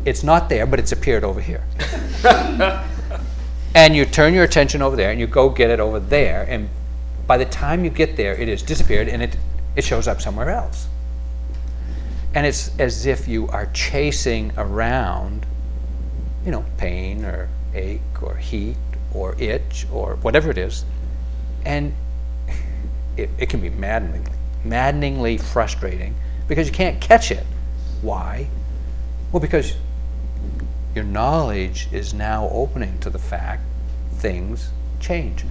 [0.05, 1.63] it's not there, but it's appeared over here.
[3.75, 6.69] and you turn your attention over there, and you go get it over there, and
[7.27, 9.37] by the time you get there, it has disappeared, and it,
[9.75, 10.87] it shows up somewhere else.
[12.35, 15.45] And it's as if you are chasing around,
[16.45, 18.77] you know, pain or ache or heat
[19.13, 20.85] or itch or whatever it is,
[21.65, 21.95] and
[23.17, 24.31] it, it can be maddeningly,
[24.65, 26.15] maddeningly frustrating
[26.47, 27.45] because you can't catch it.
[28.01, 28.47] Why?
[29.31, 29.75] Well, because
[30.93, 33.61] your knowledge is now opening to the fact
[34.15, 35.45] things change.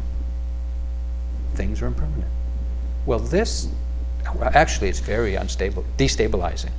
[1.54, 2.30] Things are impermanent.
[3.06, 3.68] Well, this,
[4.42, 6.70] actually, it's very unstable, destabilizing.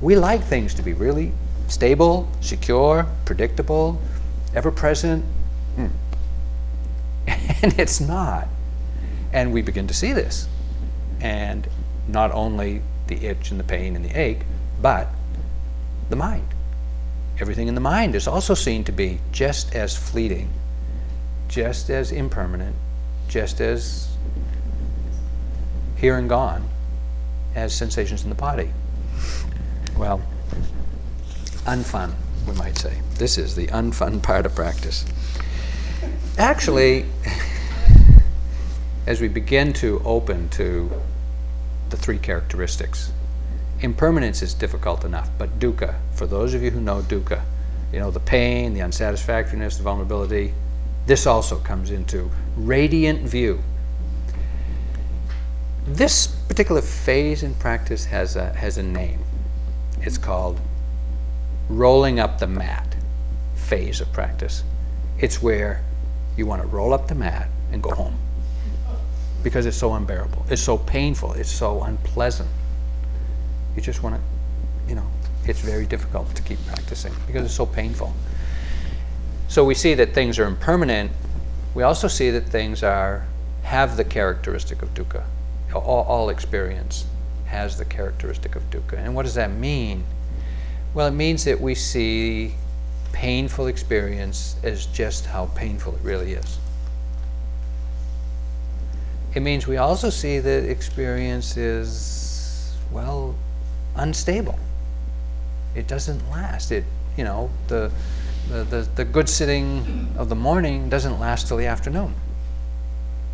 [0.00, 1.32] We like things to be really
[1.68, 4.00] stable, secure, predictable,
[4.54, 5.24] ever present.
[5.74, 5.86] Hmm.
[7.62, 8.48] And it's not.
[9.32, 10.46] And we begin to see this.
[11.26, 11.66] And
[12.06, 14.42] not only the itch and the pain and the ache,
[14.80, 15.08] but
[16.08, 16.46] the mind.
[17.40, 20.48] Everything in the mind is also seen to be just as fleeting,
[21.48, 22.76] just as impermanent,
[23.26, 24.08] just as
[25.96, 26.68] here and gone
[27.56, 28.70] as sensations in the body.
[29.96, 30.22] Well,
[31.64, 32.14] unfun,
[32.46, 32.98] we might say.
[33.16, 35.04] This is the unfun part of practice.
[36.38, 37.04] Actually,
[39.08, 40.88] as we begin to open to
[41.90, 43.12] the three characteristics,
[43.80, 47.42] impermanence is difficult enough, but dukkha, for those of you who know dukkha,
[47.92, 50.52] you know, the pain, the unsatisfactoriness, the vulnerability,
[51.06, 53.62] this also comes into radiant view.
[55.86, 59.20] This particular phase in practice has a, has a name.
[60.00, 60.60] It's called
[61.68, 62.96] rolling up the mat
[63.54, 64.64] phase of practice.
[65.18, 65.82] It's where
[66.36, 68.18] you want to roll up the mat and go home
[69.46, 70.44] because it's so unbearable.
[70.50, 71.34] It's so painful.
[71.34, 72.48] It's so unpleasant.
[73.76, 74.20] You just want to,
[74.88, 75.06] you know,
[75.44, 78.12] it's very difficult to keep practicing because it's so painful.
[79.46, 81.12] So we see that things are impermanent.
[81.76, 83.24] We also see that things are
[83.62, 85.22] have the characteristic of dukkha.
[85.72, 87.06] All, all experience
[87.44, 88.98] has the characteristic of dukkha.
[88.98, 90.02] And what does that mean?
[90.92, 92.56] Well, it means that we see
[93.12, 96.58] painful experience as just how painful it really is.
[99.36, 103.34] It means we also see that experience is, well,
[103.94, 104.58] unstable.
[105.74, 106.72] It doesn't last.
[106.72, 106.84] It,
[107.18, 107.92] you know, the,
[108.48, 112.14] the, the, the good sitting of the morning doesn't last till the afternoon.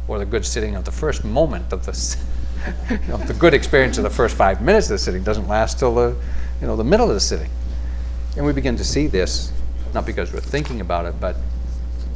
[0.09, 2.17] Or the good sitting of the first moment of the,
[2.91, 5.79] you know, the good experience of the first five minutes of the sitting doesn't last
[5.79, 6.17] till the,
[6.61, 7.51] you know, the middle of the sitting.
[8.37, 9.53] And we begin to see this,
[9.95, 11.37] not because we're thinking about it, but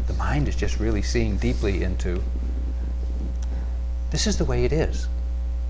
[0.09, 2.21] the mind is just really seeing deeply into
[4.17, 5.09] this is the way it is.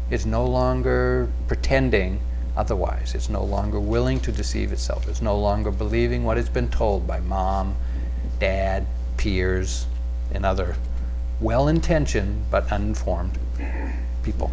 [0.08, 2.20] It's no longer pretending
[2.56, 3.16] otherwise.
[3.16, 5.08] It's no longer willing to deceive itself.
[5.08, 7.74] It's no longer believing what it's been told by mom,
[8.38, 9.86] dad, peers,
[10.30, 10.76] and other
[11.40, 13.36] well intentioned but uninformed
[14.22, 14.52] people.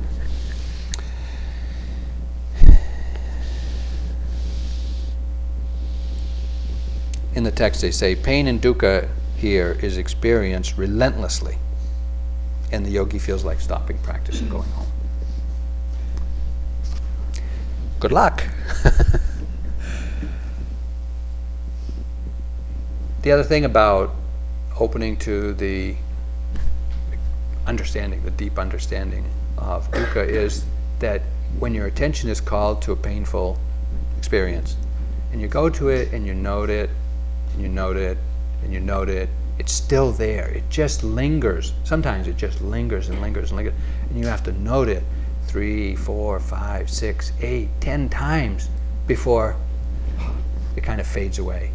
[7.35, 11.59] In the text, they say pain and dukkha here is experienced relentlessly,
[12.73, 14.87] and the yogi feels like stopping practice and going home.
[17.99, 18.43] Good luck.
[23.21, 24.15] the other thing about
[24.79, 25.95] opening to the
[27.67, 30.65] understanding, the deep understanding of dukkha is
[30.99, 31.21] that
[31.59, 33.59] when your attention is called to a painful
[34.17, 34.75] experience,
[35.31, 36.89] and you go to it and you note it,
[37.53, 38.17] and you note it,
[38.63, 39.29] and you note it,
[39.59, 40.47] it's still there.
[40.49, 41.73] It just lingers.
[41.83, 43.75] Sometimes it just lingers and lingers and lingers,
[44.09, 45.03] and you have to note it
[45.47, 48.69] three, four, five, six, eight, ten times
[49.07, 49.55] before
[50.75, 51.71] it kind of fades away.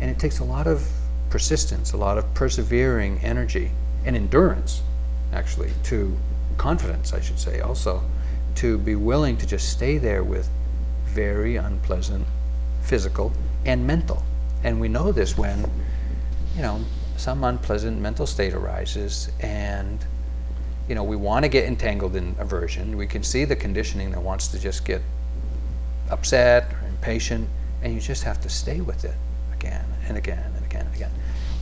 [0.00, 0.88] And it takes a lot of
[1.30, 3.70] persistence, a lot of persevering energy
[4.04, 4.82] and endurance,
[5.32, 6.16] actually, to
[6.56, 8.02] confidence, I should say, also,
[8.56, 10.48] to be willing to just stay there with
[11.06, 12.26] very unpleasant
[12.82, 13.32] physical
[13.64, 14.22] and mental
[14.64, 15.70] And we know this when,
[16.58, 16.84] you know,
[17.16, 20.04] some unpleasant mental state arises and
[20.88, 22.96] you know, we want to get entangled in aversion.
[22.96, 25.02] We can see the conditioning that wants to just get
[26.10, 27.48] upset or impatient,
[27.82, 29.14] and you just have to stay with it
[29.52, 31.10] again and again and again and again.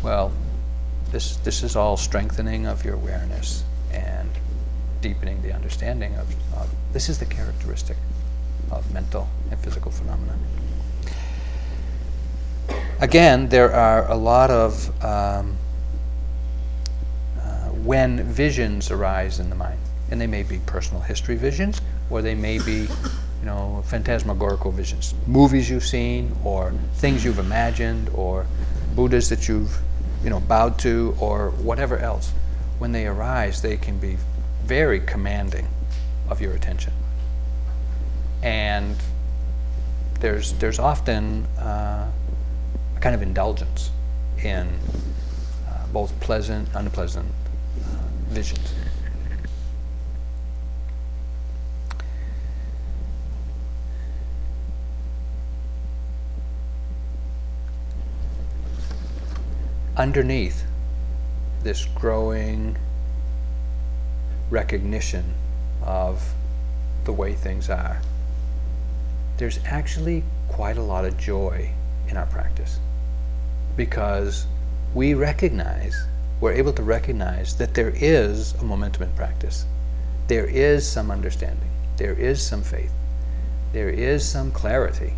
[0.03, 0.33] Well,
[1.11, 4.31] this, this is all strengthening of your awareness and
[5.01, 7.97] deepening the understanding of, of this is the characteristic
[8.71, 10.37] of mental and physical phenomena.
[13.01, 15.57] Again, there are a lot of um,
[17.39, 19.79] uh, when visions arise in the mind,
[20.11, 22.81] and they may be personal history visions, or they may be,
[23.41, 28.47] you know, phantasmagorical visions, movies you've seen, or things you've imagined, or
[28.95, 29.79] Buddhas that you've,
[30.25, 32.33] you know, bowed to, or whatever else.
[32.79, 34.17] When they arise, they can be
[34.65, 35.69] very commanding
[36.29, 36.93] of your attention
[38.43, 38.97] and
[40.21, 42.11] there's there's often uh,
[42.97, 43.91] a kind of indulgence
[44.43, 44.69] in
[45.69, 47.27] uh, both pleasant, and unpleasant
[47.85, 48.75] uh, visions.
[59.97, 60.65] Underneath
[61.63, 62.77] this growing
[64.51, 65.35] recognition
[65.83, 66.35] of
[67.05, 68.01] the way things are
[69.37, 71.71] there's actually quite a lot of joy
[72.09, 72.79] in our practice
[73.77, 74.47] because
[74.95, 76.07] we recognize,
[76.41, 79.67] we're able to recognize that there is a momentum in practice.
[80.29, 81.69] There is some understanding.
[81.97, 82.93] There is some faith.
[83.73, 85.15] There is some clarity.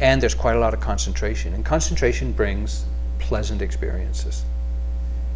[0.00, 1.54] And there's quite a lot of concentration.
[1.54, 2.84] And concentration brings
[3.18, 4.44] pleasant experiences.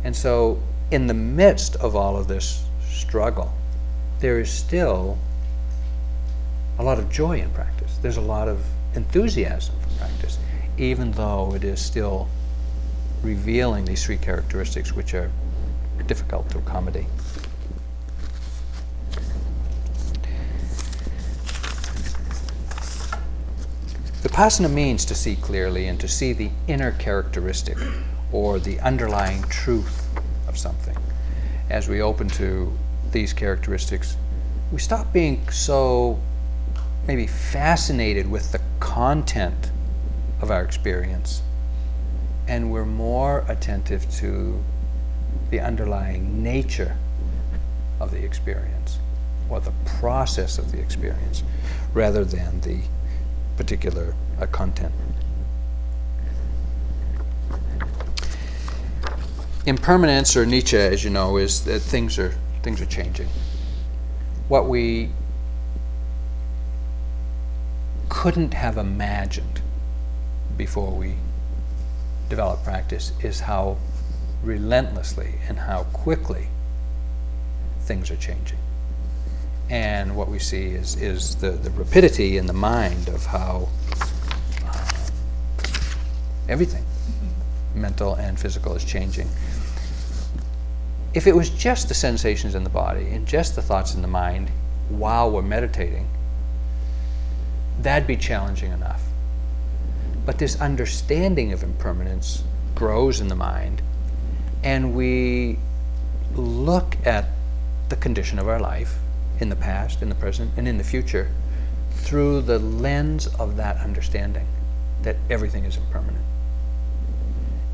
[0.05, 3.53] And so, in the midst of all of this struggle,
[4.21, 5.19] there is still
[6.79, 7.99] a lot of joy in practice.
[8.03, 10.39] There's a lot of enthusiasm for practice,
[10.79, 12.29] even though it is still
[13.23, 15.31] revealing these three characteristics which are
[16.07, 17.07] difficult to accommodate.
[24.23, 27.77] Vipassana means to see clearly and to see the inner characteristic
[28.31, 30.09] or the underlying truth
[30.49, 30.97] of something.
[31.71, 32.73] As we open to
[33.11, 34.17] these characteristics,
[34.71, 36.19] we stop being so
[37.07, 39.71] maybe fascinated with the content
[40.41, 41.43] of our experience,
[42.49, 44.63] and we're more attentive to
[45.51, 46.97] the underlying nature
[48.01, 48.99] of the experience
[49.49, 51.43] or the process of the experience
[51.93, 52.81] rather than the
[53.57, 54.93] particular uh, content.
[59.65, 63.29] Impermanence or anicca, as you know, is that things are things are changing.
[64.49, 65.11] What we
[68.09, 69.61] couldn't have imagined
[70.57, 71.15] before we
[72.33, 73.77] developed practice is how
[74.43, 76.49] relentlessly and how quickly
[77.81, 78.57] things are changing.
[79.69, 83.69] And what we see is, is the, the rapidity in the mind of how
[84.65, 84.95] uh,
[86.49, 86.87] everything,
[87.75, 89.29] mental and physical, is changing.
[91.13, 94.09] If it was just the sensations in the body and just the thoughts in the
[94.09, 94.49] mind
[94.89, 96.09] while we're meditating,
[97.83, 99.03] that'd be challenging enough.
[100.25, 103.83] But this understanding of impermanence grows in the mind,
[104.63, 105.59] and we
[106.35, 107.27] look at
[107.89, 108.99] the condition of our life
[109.41, 111.31] in the past, in the present, and in the future
[111.91, 114.47] through the lens of that understanding
[115.03, 116.25] that everything is impermanent.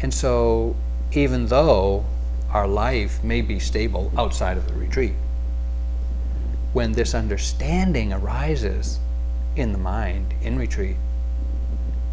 [0.00, 0.76] And so,
[1.12, 2.04] even though
[2.50, 5.14] our life may be stable outside of the retreat,
[6.72, 8.98] when this understanding arises
[9.56, 10.96] in the mind, in retreat,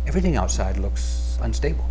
[0.07, 1.85] everything outside looks unstable.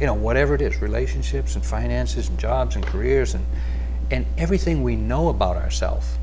[0.00, 3.46] You know, whatever it is, relationships and finances and jobs and careers and,
[4.10, 6.18] and everything we know about ourselves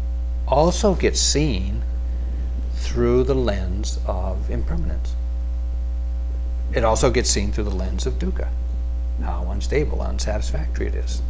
[0.48, 1.82] also gets seen
[2.76, 5.16] through the lens of impermanence.
[6.74, 8.50] It also gets seen through the lens of dukkha,
[9.24, 11.22] how unstable, unsatisfactory it is.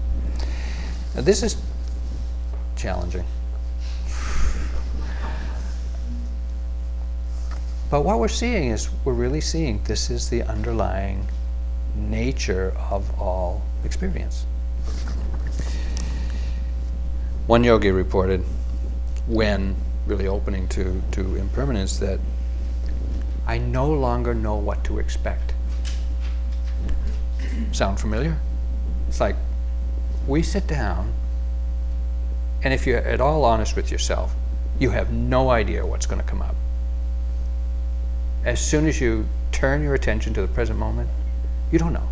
[1.16, 1.62] Now, this is
[2.76, 3.26] challenging.
[7.92, 11.28] But what we're seeing is we're really seeing this is the underlying
[11.94, 14.46] nature of all experience.
[17.48, 18.46] One yogi reported
[19.28, 19.76] when
[20.08, 22.22] really opening to, to impermanence that
[23.46, 25.54] I no longer know what to expect.
[27.74, 28.40] Sound familiar?
[29.10, 29.36] It's like
[30.28, 31.12] we sit down,
[32.64, 34.34] and if you're at all honest with yourself,
[34.80, 36.56] you have no idea what's going to come up
[38.46, 41.10] as soon as you turn your attention to the present moment,
[41.72, 42.08] You don't know.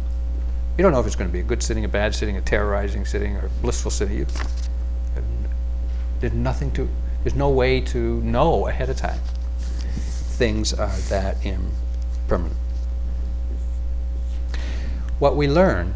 [0.78, 2.42] You don't know if it's going to be a good sitting, a bad sitting, a
[2.42, 4.18] terrorizing sitting, or a blissful sitting.
[4.18, 4.26] You,
[6.22, 6.88] there's nothing to,
[7.24, 9.20] there's no way to know ahead of time.
[9.90, 12.56] Things are that impermanent.
[15.20, 15.94] What we learn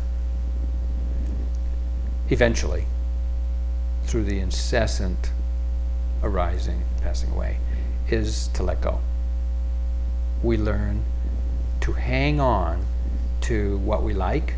[2.30, 2.86] eventually
[4.04, 5.32] through the incessant
[6.22, 7.58] arising, passing away,
[8.10, 9.00] is to let go.
[10.44, 11.04] We learn
[11.82, 12.86] to hang on
[13.42, 14.56] to what we like,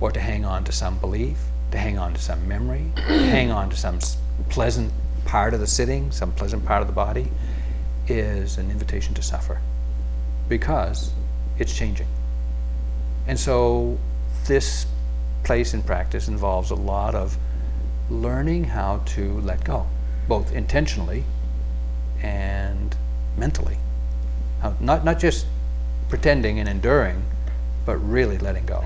[0.00, 1.38] or to hang on to some belief,
[1.70, 3.98] to hang on to some memory, to hang on to some
[4.50, 4.92] pleasant
[5.24, 7.30] part of the sitting, some pleasant part of the body,
[8.06, 9.60] is an invitation to suffer
[10.48, 11.12] because
[11.58, 12.08] it's changing.
[13.26, 13.98] And so
[14.46, 14.86] this
[15.44, 17.36] place in practice involves a lot of
[18.10, 19.86] learning how to let go,
[20.28, 21.24] both intentionally
[22.20, 22.94] and
[23.36, 23.78] mentally.
[24.62, 25.46] How, not, not just
[26.08, 27.22] pretending and enduring,
[27.84, 28.84] but really letting go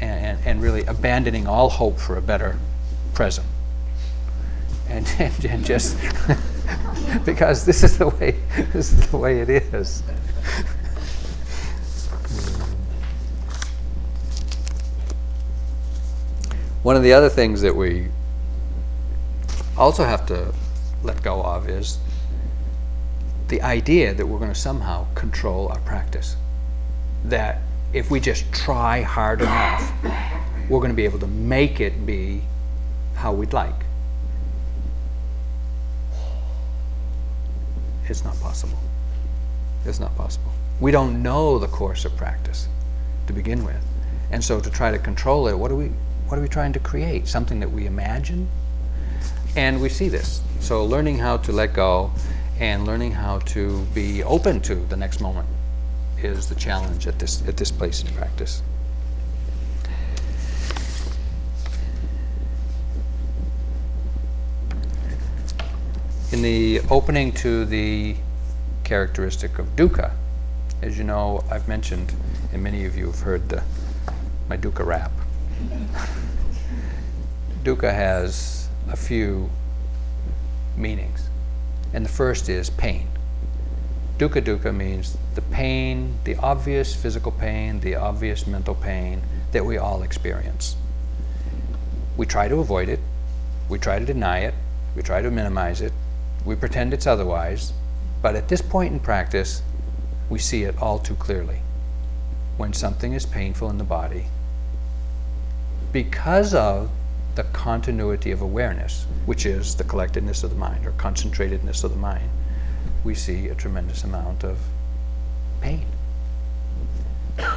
[0.00, 2.58] and, and, and really abandoning all hope for a better
[3.12, 3.46] present.
[4.88, 5.98] And, and, and just
[7.26, 8.30] because this is the way
[8.72, 10.02] this is the way it is.
[16.82, 18.08] One of the other things that we
[19.76, 20.54] also have to
[21.02, 21.98] let go of is
[23.48, 26.36] the idea that we're going to somehow control our practice.
[27.24, 27.60] That
[27.92, 29.92] if we just try hard enough,
[30.68, 32.42] we're going to be able to make it be
[33.14, 33.74] how we'd like.
[38.08, 38.78] It's not possible.
[39.84, 40.52] It's not possible.
[40.80, 42.68] We don't know the course of practice
[43.26, 43.82] to begin with.
[44.30, 45.90] And so to try to control it, what are we
[46.28, 47.28] what are we trying to create?
[47.28, 48.48] Something that we imagine?
[49.54, 50.40] And we see this.
[50.58, 52.10] So learning how to let go
[52.58, 55.48] and learning how to be open to the next moment
[56.22, 58.62] is the challenge at this at this place in practice.
[66.32, 68.16] In the opening to the
[68.84, 70.12] characteristic of dukkha,
[70.82, 72.12] as you know, I've mentioned,
[72.52, 73.62] and many of you have heard the,
[74.48, 75.12] my dukkha rap.
[77.64, 79.48] dukkha has a few
[80.76, 81.28] meanings.
[81.96, 83.08] And the first is pain.
[84.18, 89.22] Dukkha dukkha means the pain, the obvious physical pain, the obvious mental pain
[89.52, 90.76] that we all experience.
[92.18, 93.00] We try to avoid it,
[93.70, 94.52] we try to deny it,
[94.94, 95.94] we try to minimize it,
[96.44, 97.72] we pretend it's otherwise,
[98.20, 99.62] but at this point in practice,
[100.28, 101.60] we see it all too clearly.
[102.58, 104.26] When something is painful in the body,
[105.92, 106.90] because of
[107.36, 111.96] the continuity of awareness, which is the collectedness of the mind or concentratedness of the
[111.96, 112.28] mind,
[113.04, 114.58] we see a tremendous amount of
[115.60, 115.86] pain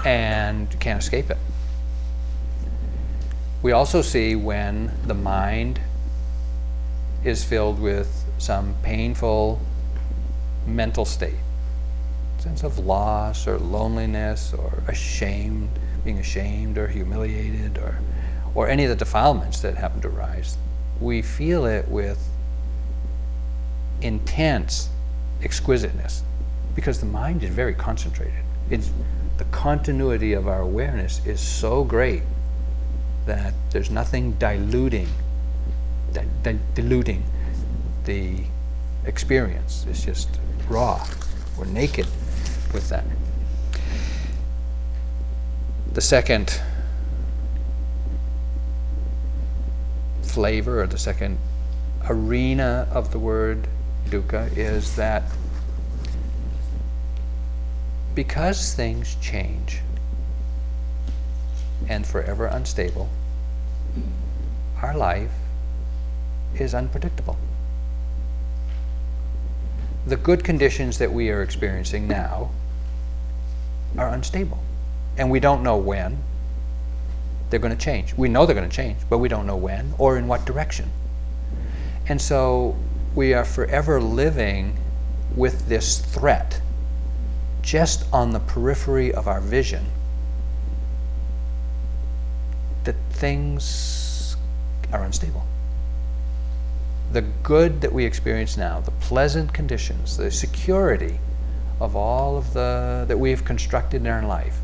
[0.05, 1.37] and can't escape it.
[3.61, 5.79] We also see when the mind
[7.23, 9.61] is filled with some painful
[10.65, 11.33] mental state,
[12.39, 15.69] sense of loss or loneliness or ashamed,
[16.03, 17.99] being ashamed or humiliated or
[18.55, 20.57] or any of the defilements that happen to arise,
[20.99, 22.21] we feel it with
[24.01, 24.89] intense
[25.43, 26.23] exquisiteness
[26.75, 28.33] because the mind is very concentrated.
[28.69, 28.91] It's,
[29.37, 32.23] the continuity of our awareness is so great
[33.25, 35.07] that there's nothing diluting,
[36.13, 37.23] di di diluting
[38.05, 38.43] the
[39.05, 39.85] experience.
[39.89, 40.29] It's just
[40.67, 41.05] raw.
[41.57, 42.07] We're naked
[42.73, 43.05] with that.
[45.93, 46.61] The second
[50.29, 51.37] flavor or the second
[52.07, 53.67] arena of the word
[54.09, 55.23] dukkha is that
[58.15, 59.81] because things change
[61.87, 63.09] and forever unstable,
[64.81, 65.31] our life
[66.55, 67.37] is unpredictable.
[70.05, 72.51] The good conditions that we are experiencing now
[73.97, 74.59] are unstable.
[75.17, 76.23] And we don't know when,
[77.49, 78.13] they're going to change.
[78.15, 80.89] We know they're going to change, but we don't know when or in what direction.
[82.07, 82.75] And so
[83.15, 84.77] we are forever living
[85.35, 86.61] with this threat
[87.61, 89.85] just on the periphery of our vision
[92.83, 94.35] that things
[94.91, 95.45] are unstable.
[97.11, 101.19] The good that we experience now, the pleasant conditions, the security
[101.79, 104.59] of all of the that we have constructed in our life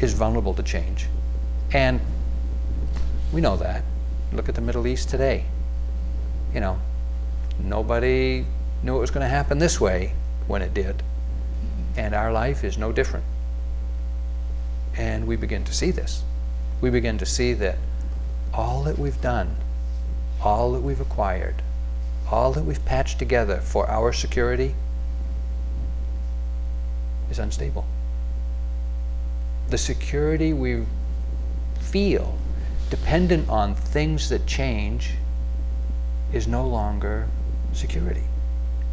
[0.00, 1.06] is vulnerable to change.
[1.72, 2.00] And
[3.32, 3.84] we know that.
[4.32, 5.44] Look at the Middle East today.
[6.52, 6.78] You know,
[7.58, 8.44] nobody
[8.82, 10.14] knew it was going to happen this way
[10.46, 11.02] when it did.
[11.96, 13.24] And our life is no different.
[14.96, 16.22] And we begin to see this.
[16.80, 17.76] We begin to see that
[18.52, 19.56] all that we've done,
[20.42, 21.62] all that we've acquired,
[22.30, 24.74] all that we've patched together for our security
[27.30, 27.86] is unstable.
[29.68, 30.84] The security we
[31.90, 32.38] feel
[32.88, 35.12] dependent on things that change
[36.32, 37.26] is no longer
[37.72, 38.22] security.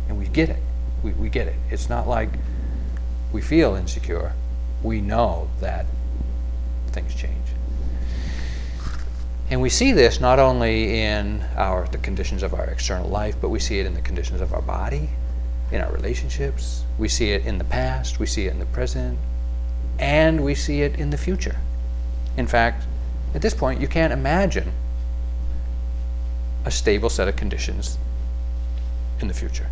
[0.07, 0.61] And we get it.
[1.03, 1.55] We, we get it.
[1.69, 2.29] It's not like
[3.31, 4.33] we feel insecure.
[4.83, 5.85] We know that
[6.91, 7.33] things change.
[9.49, 13.49] And we see this not only in our the conditions of our external life, but
[13.49, 15.09] we see it in the conditions of our body,
[15.71, 16.83] in our relationships.
[16.97, 19.17] We see it in the past, we see it in the present,
[19.99, 21.57] and we see it in the future.
[22.37, 22.85] In fact,
[23.33, 24.71] at this point, you can't imagine
[26.63, 27.97] a stable set of conditions
[29.19, 29.67] in the future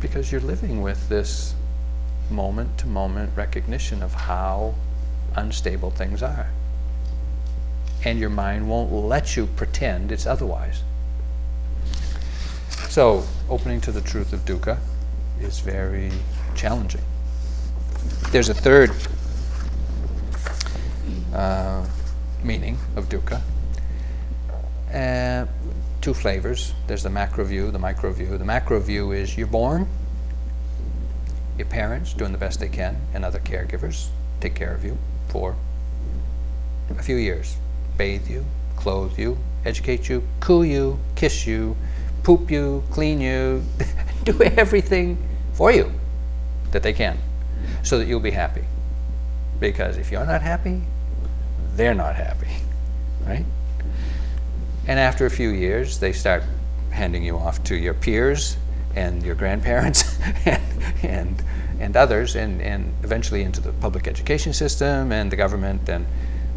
[0.00, 1.54] because you're living with this
[2.30, 4.74] moment to moment recognition of how
[5.34, 6.50] unstable things are.
[8.04, 10.82] And your mind won't let you pretend it's otherwise.
[12.88, 14.78] So, opening to the truth of dukkha
[15.40, 16.12] is very
[16.54, 17.02] challenging.
[18.30, 18.90] There's a third
[21.34, 21.84] uh,
[22.42, 23.40] meaning of dukkha.
[24.92, 25.46] Uh,
[26.00, 26.72] two flavors.
[26.86, 28.38] There's the macro view, the micro view.
[28.38, 29.88] The macro view is you're born,
[31.58, 34.08] your parents doing the best they can, and other caregivers
[34.40, 34.96] take care of you
[35.28, 35.56] for
[36.90, 37.56] a few years.
[37.96, 38.44] Bathe you,
[38.76, 41.76] clothe you, educate you, coo you, kiss you,
[42.22, 43.64] poop you, clean you,
[44.24, 45.18] do everything
[45.54, 45.92] for you
[46.70, 47.18] that they can
[47.82, 48.64] so that you'll be happy.
[49.58, 50.82] Because if you're not happy,
[51.76, 52.50] they're not happy,
[53.26, 53.44] right?
[54.86, 56.42] And after a few years, they start
[56.90, 58.56] handing you off to your peers
[58.94, 60.62] and your grandparents and,
[61.02, 61.42] and,
[61.80, 65.88] and others, and, and eventually into the public education system and the government.
[65.88, 66.06] And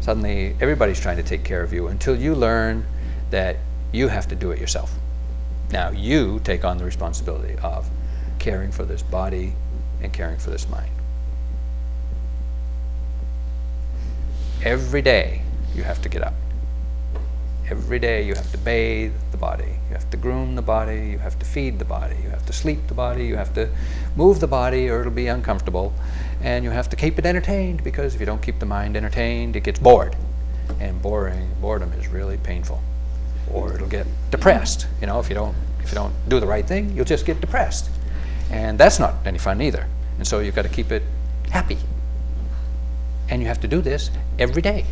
[0.00, 2.86] suddenly, everybody's trying to take care of you until you learn
[3.30, 3.56] that
[3.92, 4.92] you have to do it yourself.
[5.70, 7.88] Now you take on the responsibility of
[8.38, 9.54] caring for this body
[10.02, 10.90] and caring for this mind.
[14.62, 15.42] Every day
[15.74, 16.34] you have to get up.
[17.70, 19.76] Every day you have to bathe the body.
[19.88, 21.08] You have to groom the body.
[21.10, 22.16] You have to feed the body.
[22.22, 23.26] You have to sleep the body.
[23.26, 23.68] You have to
[24.16, 25.92] move the body or it'll be uncomfortable.
[26.42, 29.56] And you have to keep it entertained because if you don't keep the mind entertained,
[29.56, 30.16] it gets bored.
[30.80, 32.82] And boring, boredom is really painful
[33.52, 34.86] or it'll get depressed.
[35.00, 37.40] You know, if you don't if you don't do the right thing, you'll just get
[37.40, 37.90] depressed,
[38.50, 39.86] and that's not any fun either.
[40.18, 41.02] And so you've got to keep it
[41.50, 41.78] happy,
[43.30, 44.84] and you have to do this every day,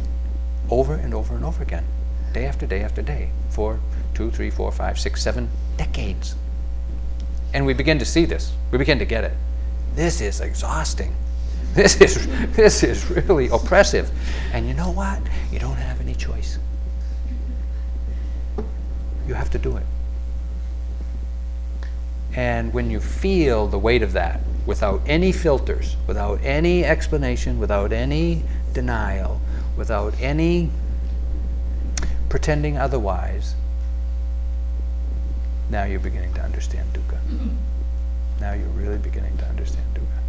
[0.71, 1.85] over and over and over again,
[2.33, 3.79] day after day after day, for
[4.15, 6.35] two, three, four, five, six, seven decades.
[7.53, 8.53] And we begin to see this.
[8.71, 9.33] We begin to get it.
[9.95, 11.15] This is exhausting.
[11.75, 12.27] This is
[12.57, 14.11] this is really oppressive.
[14.53, 15.21] And you know what?
[15.53, 16.59] You don't have any choice.
[19.27, 19.85] You have to do it.
[22.39, 27.93] And when you feel the weight of that without any filters, without any explanation, without
[27.93, 29.41] any denial,
[29.77, 30.71] without any
[32.29, 33.57] pretending otherwise,
[35.69, 37.19] now you're beginning to understand dukkha.
[37.27, 37.57] Mm-hmm.
[38.41, 40.21] Now you're really beginning to understand dukkha.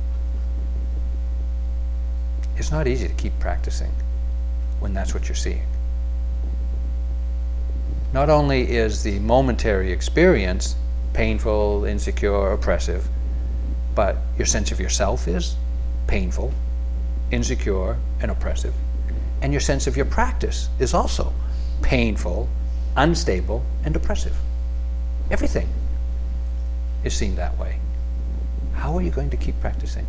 [2.58, 3.92] It's not easy to keep practicing
[4.80, 5.68] when that's what you're seeing
[8.12, 10.76] not only is the momentary experience
[11.14, 13.08] painful, insecure, oppressive,
[13.96, 15.56] but your sense of yourself is
[16.08, 16.54] painful,
[17.32, 18.74] insecure, and oppressive.
[19.42, 21.34] And your sense of your practice is also
[21.82, 22.50] painful,
[22.96, 24.36] unstable, and oppressive.
[25.32, 25.70] Everything
[27.04, 27.80] is seen that way.
[28.74, 30.06] How are you going to keep practicing?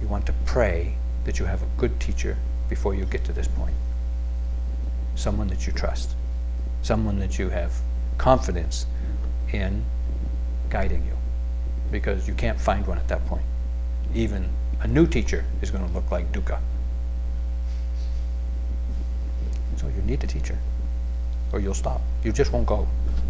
[0.00, 0.94] You want to pray
[1.24, 2.36] that you have a good teacher
[2.68, 3.74] before you get to this point
[5.16, 6.14] someone that you trust,
[6.82, 7.72] someone that you have
[8.20, 8.84] confidence
[9.50, 9.82] in
[10.68, 11.16] guiding you,
[11.90, 13.42] because you can't find one at that point.
[14.14, 14.46] Even
[14.82, 16.60] a new teacher is going to look like dukkha.
[19.76, 20.58] So you need a teacher,
[21.50, 22.02] or you'll stop.
[22.22, 22.86] You just won't go.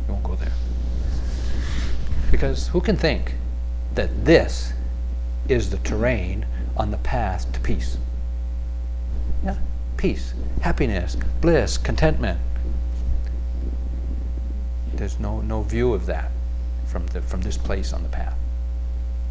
[0.09, 0.53] You won't go there.
[2.33, 3.35] Because who can think
[3.95, 4.73] that this
[5.49, 7.97] is the terrain on the path to peace?
[9.45, 9.57] Yeah,
[9.97, 12.41] peace, happiness, bliss, contentment.
[15.01, 16.31] There's no, no view of that
[16.85, 18.37] from, the, from this place on the path.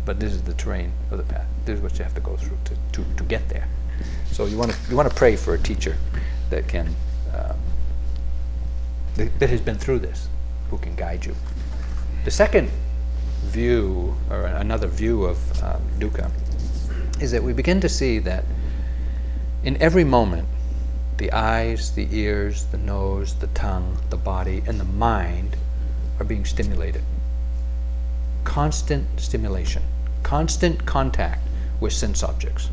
[0.03, 1.45] But this is the terrain of the path.
[1.63, 3.67] This is what you have to go through to, to, to get there.
[4.31, 5.95] So you want to you want to pray for a teacher
[6.49, 6.87] that can
[7.35, 7.59] um,
[9.15, 10.27] that, has been through this,
[10.71, 11.35] who can guide you.
[12.25, 12.71] The second
[13.43, 16.31] view, or another view of um, dukkha,
[17.21, 18.43] is that we begin to see that
[19.63, 20.47] in every moment,
[21.17, 25.57] the eyes, the ears, the nose, the tongue, the body, and the mind
[26.19, 27.01] are being stimulated.
[28.43, 29.83] Constant stimulation,
[30.23, 31.41] constant contact
[31.79, 32.69] with sense objects.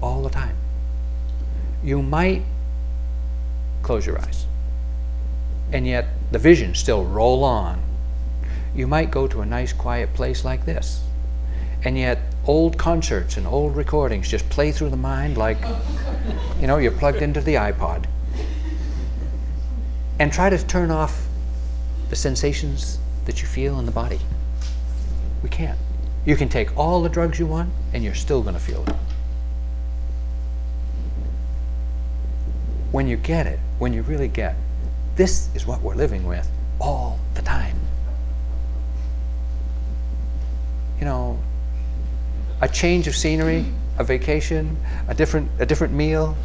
[0.00, 0.56] All the time.
[1.82, 2.42] You might
[3.82, 4.46] close your eyes,
[5.72, 7.82] and yet the vision still roll on.
[8.74, 11.02] You might go to a nice quiet place like this,
[11.84, 15.58] and yet old concerts and old recordings just play through the mind like,
[16.60, 18.06] you know, you're plugged into the iPod.
[20.18, 21.26] And try to turn off
[22.10, 24.20] the sensations that you feel in the body.
[25.42, 25.78] We can't.
[26.24, 28.96] You can take all the drugs you want, and you're still going to feel it.
[32.90, 34.56] When you get it, when you really get,
[35.14, 36.50] this is what we're living with
[36.80, 37.76] all the time.
[40.98, 41.38] You know,
[42.60, 43.64] a change of scenery,
[43.98, 46.36] a vacation, a different, a different meal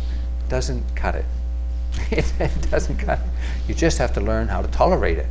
[0.49, 1.26] doesn't cut it.
[2.11, 3.32] it doesn't cut it.
[3.68, 5.28] You just have to learn how to tolerate it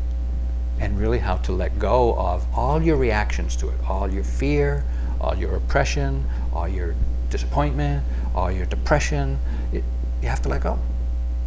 [0.80, 4.84] and really how to let go of all your reactions to it, all your fear,
[5.20, 6.94] all your oppression, all your
[7.30, 8.04] disappointment,
[8.34, 9.38] all your depression.
[9.72, 9.84] It,
[10.22, 10.78] you have to let go.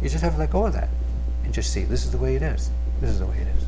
[0.00, 0.88] You just have to let go of that
[1.44, 2.70] and just see this is the way it is.
[3.00, 3.64] This is the way it is.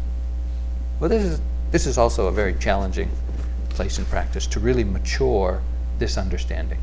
[1.00, 1.40] Well, this is
[1.70, 3.10] this is also a very challenging
[3.68, 5.62] place in practice to really mature
[5.98, 6.78] this understanding.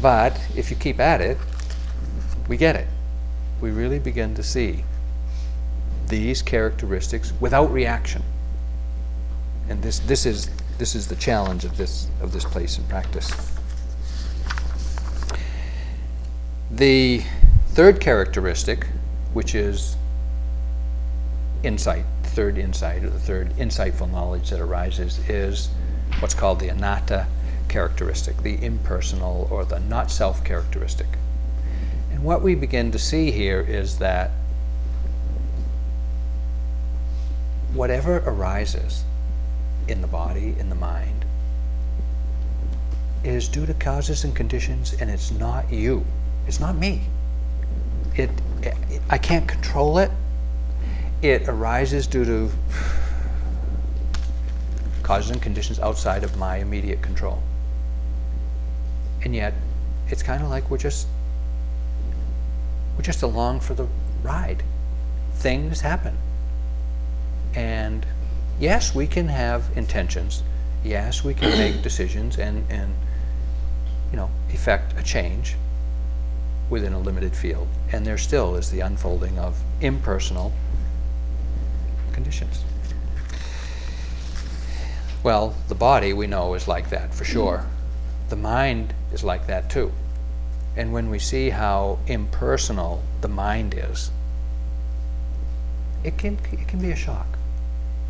[0.00, 1.36] But if you keep at it,
[2.48, 2.86] we get it.
[3.60, 4.84] We really begin to see
[6.08, 8.22] these characteristics without reaction.
[9.68, 13.30] And this, this, is, this is the challenge of this, of this place in practice.
[16.70, 17.22] The
[17.68, 18.86] third characteristic,
[19.32, 19.96] which is
[21.62, 25.68] insight, third insight, or the third insightful knowledge that arises, is
[26.20, 27.26] what's called the anatta
[27.68, 31.06] characteristic, the impersonal or the not self characteristic.
[32.20, 34.30] And what we begin to see here is that
[37.72, 39.04] whatever arises
[39.88, 41.24] in the body, in the mind,
[43.24, 46.04] is due to causes and conditions, and it's not you.
[46.46, 47.04] It's not me.
[48.14, 48.28] It,
[48.60, 48.74] it,
[49.08, 50.10] I can't control it.
[51.22, 52.50] It arises due to
[55.02, 57.42] causes and conditions outside of my immediate control.
[59.24, 59.54] And yet,
[60.08, 61.06] it's kind of like we're just
[63.00, 63.86] we're just along for the
[64.22, 64.62] ride.
[65.32, 66.18] Things happen.
[67.54, 68.04] And
[68.58, 70.42] yes, we can have intentions.
[70.84, 72.92] Yes, we can make decisions and, and
[74.10, 75.56] you know, effect a change
[76.68, 77.68] within a limited field.
[77.90, 80.52] And there still is the unfolding of impersonal
[82.12, 82.62] conditions.
[85.22, 87.60] Well, the body we know is like that for sure.
[87.60, 88.28] Mm-hmm.
[88.28, 89.90] The mind is like that too.
[90.76, 94.10] And when we see how impersonal the mind is,
[96.04, 97.26] it can, it can be a shock.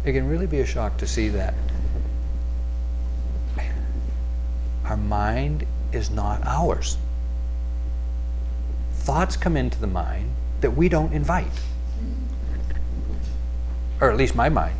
[0.05, 1.55] It can really be a shock to see that
[4.85, 6.97] our mind is not ours.
[8.93, 10.31] Thoughts come into the mind
[10.61, 11.61] that we don't invite.
[14.01, 14.77] Or at least my mind.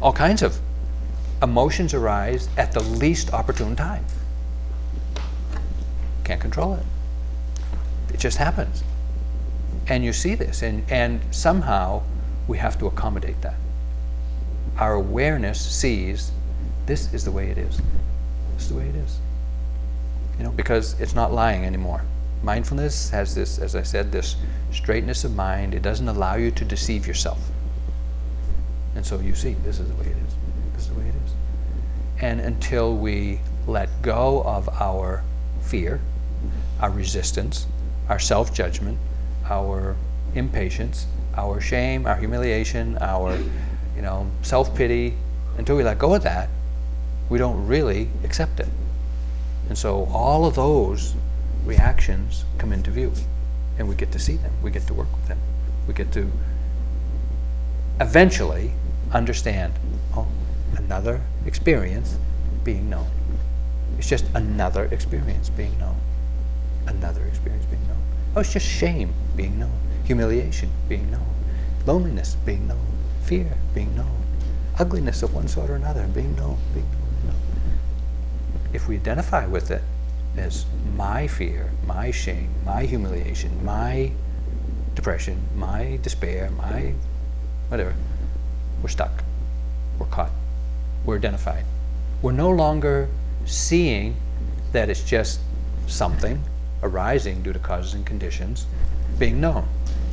[0.00, 0.58] All kinds of
[1.42, 4.04] emotions arise at the least opportune time.
[6.24, 6.84] Can't control it.
[8.14, 8.84] It just happens.
[9.88, 12.02] And you see this, and, and somehow
[12.46, 13.56] we have to accommodate that.
[14.78, 16.30] Our awareness sees
[16.86, 17.76] this is the way it is.
[18.54, 19.18] This is the way it is.
[20.38, 22.02] You know, because it's not lying anymore.
[22.42, 24.36] Mindfulness has this, as I said, this
[24.72, 25.74] straightness of mind.
[25.74, 27.38] It doesn't allow you to deceive yourself.
[28.94, 30.34] And so you see, this is the way it is.
[30.74, 31.32] This is the way it is.
[32.20, 35.22] And until we let go of our
[35.60, 36.00] fear,
[36.82, 37.66] our resistance,
[38.08, 38.98] our self judgment,
[39.48, 39.96] our
[40.34, 41.06] impatience,
[41.36, 43.38] our shame, our humiliation, our
[43.96, 45.14] you know, self pity,
[45.56, 46.48] until we let go of that,
[47.30, 48.68] we don't really accept it.
[49.68, 51.14] And so all of those
[51.64, 53.12] reactions come into view,
[53.78, 55.38] and we get to see them, we get to work with them,
[55.86, 56.30] we get to
[58.00, 58.72] eventually
[59.12, 59.72] understand
[60.16, 60.26] oh,
[60.76, 62.16] another experience
[62.64, 63.06] being known.
[63.98, 65.96] It's just another experience being known.
[66.86, 68.02] Another experience being known.
[68.36, 71.34] Oh, it's just shame being known humiliation being known,
[71.86, 72.86] loneliness being known,
[73.22, 74.22] fear being known,
[74.78, 76.86] ugliness of one sort or another being known, being
[77.24, 77.36] known.
[78.72, 79.82] If we identify with it
[80.36, 80.66] as
[80.96, 84.12] my fear, my shame, my humiliation, my
[84.94, 86.94] depression, my despair, my
[87.68, 87.94] whatever,
[88.82, 89.24] we're stuck.
[89.98, 90.30] We're caught.
[91.04, 91.64] we're identified.
[92.22, 93.08] We're no longer
[93.44, 94.16] seeing
[94.72, 95.40] that it's just
[95.86, 96.42] something
[96.82, 98.66] arising due to causes and conditions
[99.18, 99.68] being known.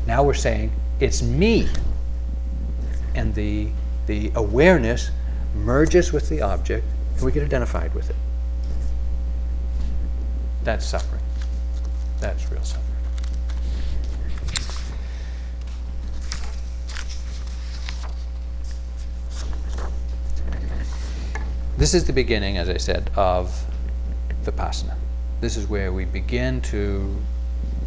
[0.05, 1.67] Now we're saying it's me.
[3.15, 3.69] And the,
[4.07, 5.11] the awareness
[5.55, 8.15] merges with the object and we get identified with it.
[10.63, 11.21] That's suffering.
[12.19, 12.85] That's real suffering.
[21.77, 23.65] This is the beginning, as I said, of
[24.43, 24.95] Vipassana.
[25.41, 27.15] This is where we begin to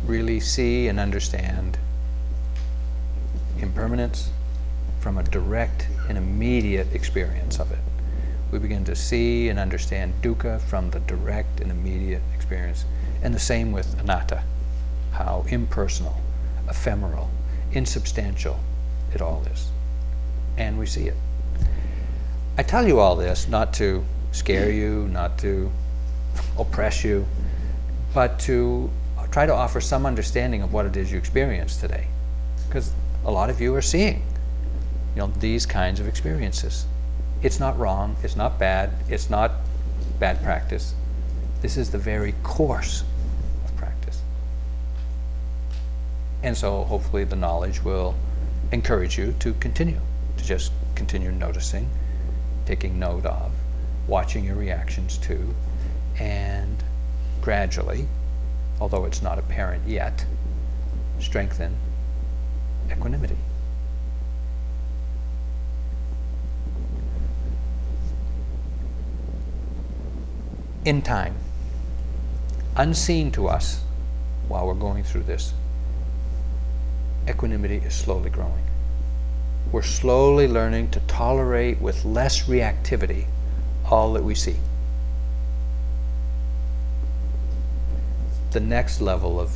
[0.07, 1.77] really see and understand
[3.59, 4.31] impermanence
[5.01, 7.79] from a direct and immediate experience of it.
[8.51, 12.87] We begin to see and understand dukkha from the direct and immediate experience.
[13.23, 14.45] And the same with anatta,
[15.13, 16.23] how impersonal,
[16.71, 17.31] ephemeral,
[17.73, 18.61] insubstantial
[19.15, 19.69] it all is.
[20.57, 21.17] And we see it.
[22.57, 25.71] I tell you all this not to scare you, not to
[26.59, 27.27] oppress you,
[28.15, 28.91] but to
[29.31, 32.07] try to offer some understanding of what it is you experience today.
[32.67, 32.93] Because
[33.25, 34.23] a lot of you are seeing
[35.15, 36.87] you know, these kinds of experiences.
[37.43, 39.53] It's not wrong, it's not bad, it's not
[40.19, 40.95] bad practice.
[41.61, 43.05] This is the very course
[43.65, 44.21] of practice.
[46.43, 48.15] And so hopefully the knowledge will
[48.71, 50.01] encourage you to continue,
[50.37, 51.89] to just continue noticing
[52.67, 53.53] taking note of,
[54.07, 55.55] watching your reactions to,
[56.19, 56.83] and
[57.41, 58.07] gradually,
[58.81, 60.25] although it's not apparent yet,
[61.19, 61.77] strengthen
[62.91, 63.37] equanimity.
[70.85, 71.37] In time,
[72.77, 73.83] unseen to us
[74.49, 75.53] while we're going through this,
[77.29, 78.65] equanimity is slowly growing
[79.73, 83.25] we're slowly learning to tolerate with less reactivity
[83.87, 84.57] all that we see.
[88.53, 89.51] The next level of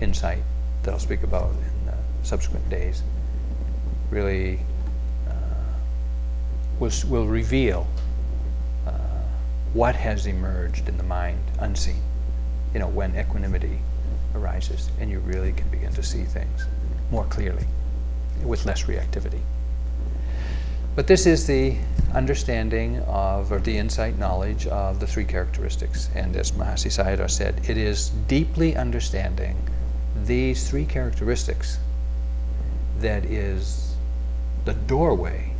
[0.00, 0.42] insight
[0.82, 3.04] that I'll speak about in the subsequent days
[4.10, 4.58] really
[5.28, 5.34] uh,
[6.80, 7.86] will, will reveal
[8.86, 8.90] uh,
[9.72, 12.02] what has emerged in the mind unseen.
[12.72, 13.78] You know, when equanimity
[14.34, 16.66] arises and you really can begin to see things
[17.12, 17.66] more clearly
[18.42, 19.40] with less reactivity.
[20.94, 21.76] But this is the
[22.14, 26.08] understanding of, or the insight knowledge of the three characteristics.
[26.14, 29.56] And as Mahasi Sayadaw said, it is deeply understanding
[30.24, 31.78] these three characteristics
[33.00, 33.96] that is
[34.64, 35.52] the doorway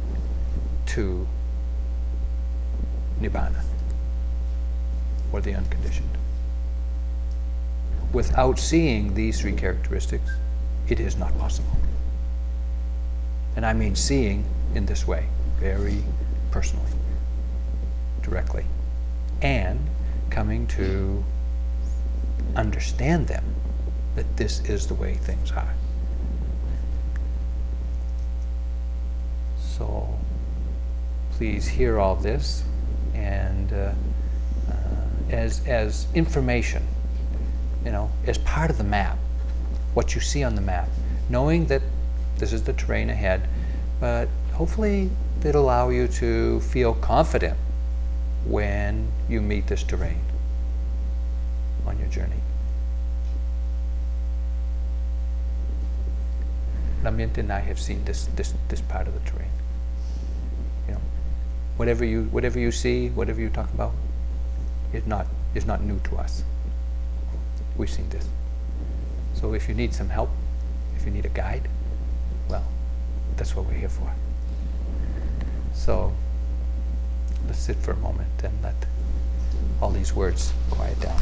[0.87, 1.27] to
[3.21, 3.63] Nibbana,
[5.33, 6.09] or the unconditioned.
[8.13, 10.31] Without seeing these three characteristics,
[10.89, 11.77] it is not possible.
[13.57, 14.45] And I mean seeing
[14.75, 15.27] in this way,
[15.59, 16.03] very
[16.51, 16.91] personally,
[18.23, 18.65] directly,
[19.43, 19.79] and
[20.31, 21.25] coming to
[22.57, 23.45] understand them
[24.17, 25.75] that this is the way things are.
[29.59, 30.19] So
[31.33, 32.63] please hear all this
[33.13, 33.93] and uh,
[34.71, 34.75] uh,
[35.31, 36.87] as, as information,
[37.85, 39.19] you know, as part of the map,
[39.95, 40.89] what you see on the map,
[41.29, 41.83] knowing that
[42.39, 43.49] this is the terrain ahead,
[44.01, 45.11] but hopefully
[45.45, 47.57] it'll allow you to feel confident
[48.47, 50.21] when you meet this terrain
[51.87, 52.37] on your journey.
[57.03, 59.51] Damayanti and I have seen this, this, this part of the terrain.
[60.89, 61.01] You know,
[61.77, 63.93] whatever you, whatever you see, whatever you talk about,
[64.93, 66.43] is not, is not new to us.
[67.77, 68.27] We've seen this.
[69.35, 70.31] So if you need some help,
[70.97, 71.69] if you need a guide,
[72.49, 72.65] well,
[73.37, 74.13] that's what we're here for.
[75.75, 76.13] So
[77.47, 78.75] let's sit for a moment and let
[79.81, 81.21] all these words quiet down.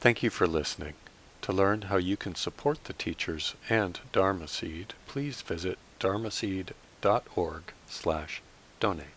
[0.00, 0.94] Thank you for listening.
[1.42, 8.42] To learn how you can support the teachers and Dharma Seed, please visit dharmaseed.org slash
[8.80, 9.13] donate.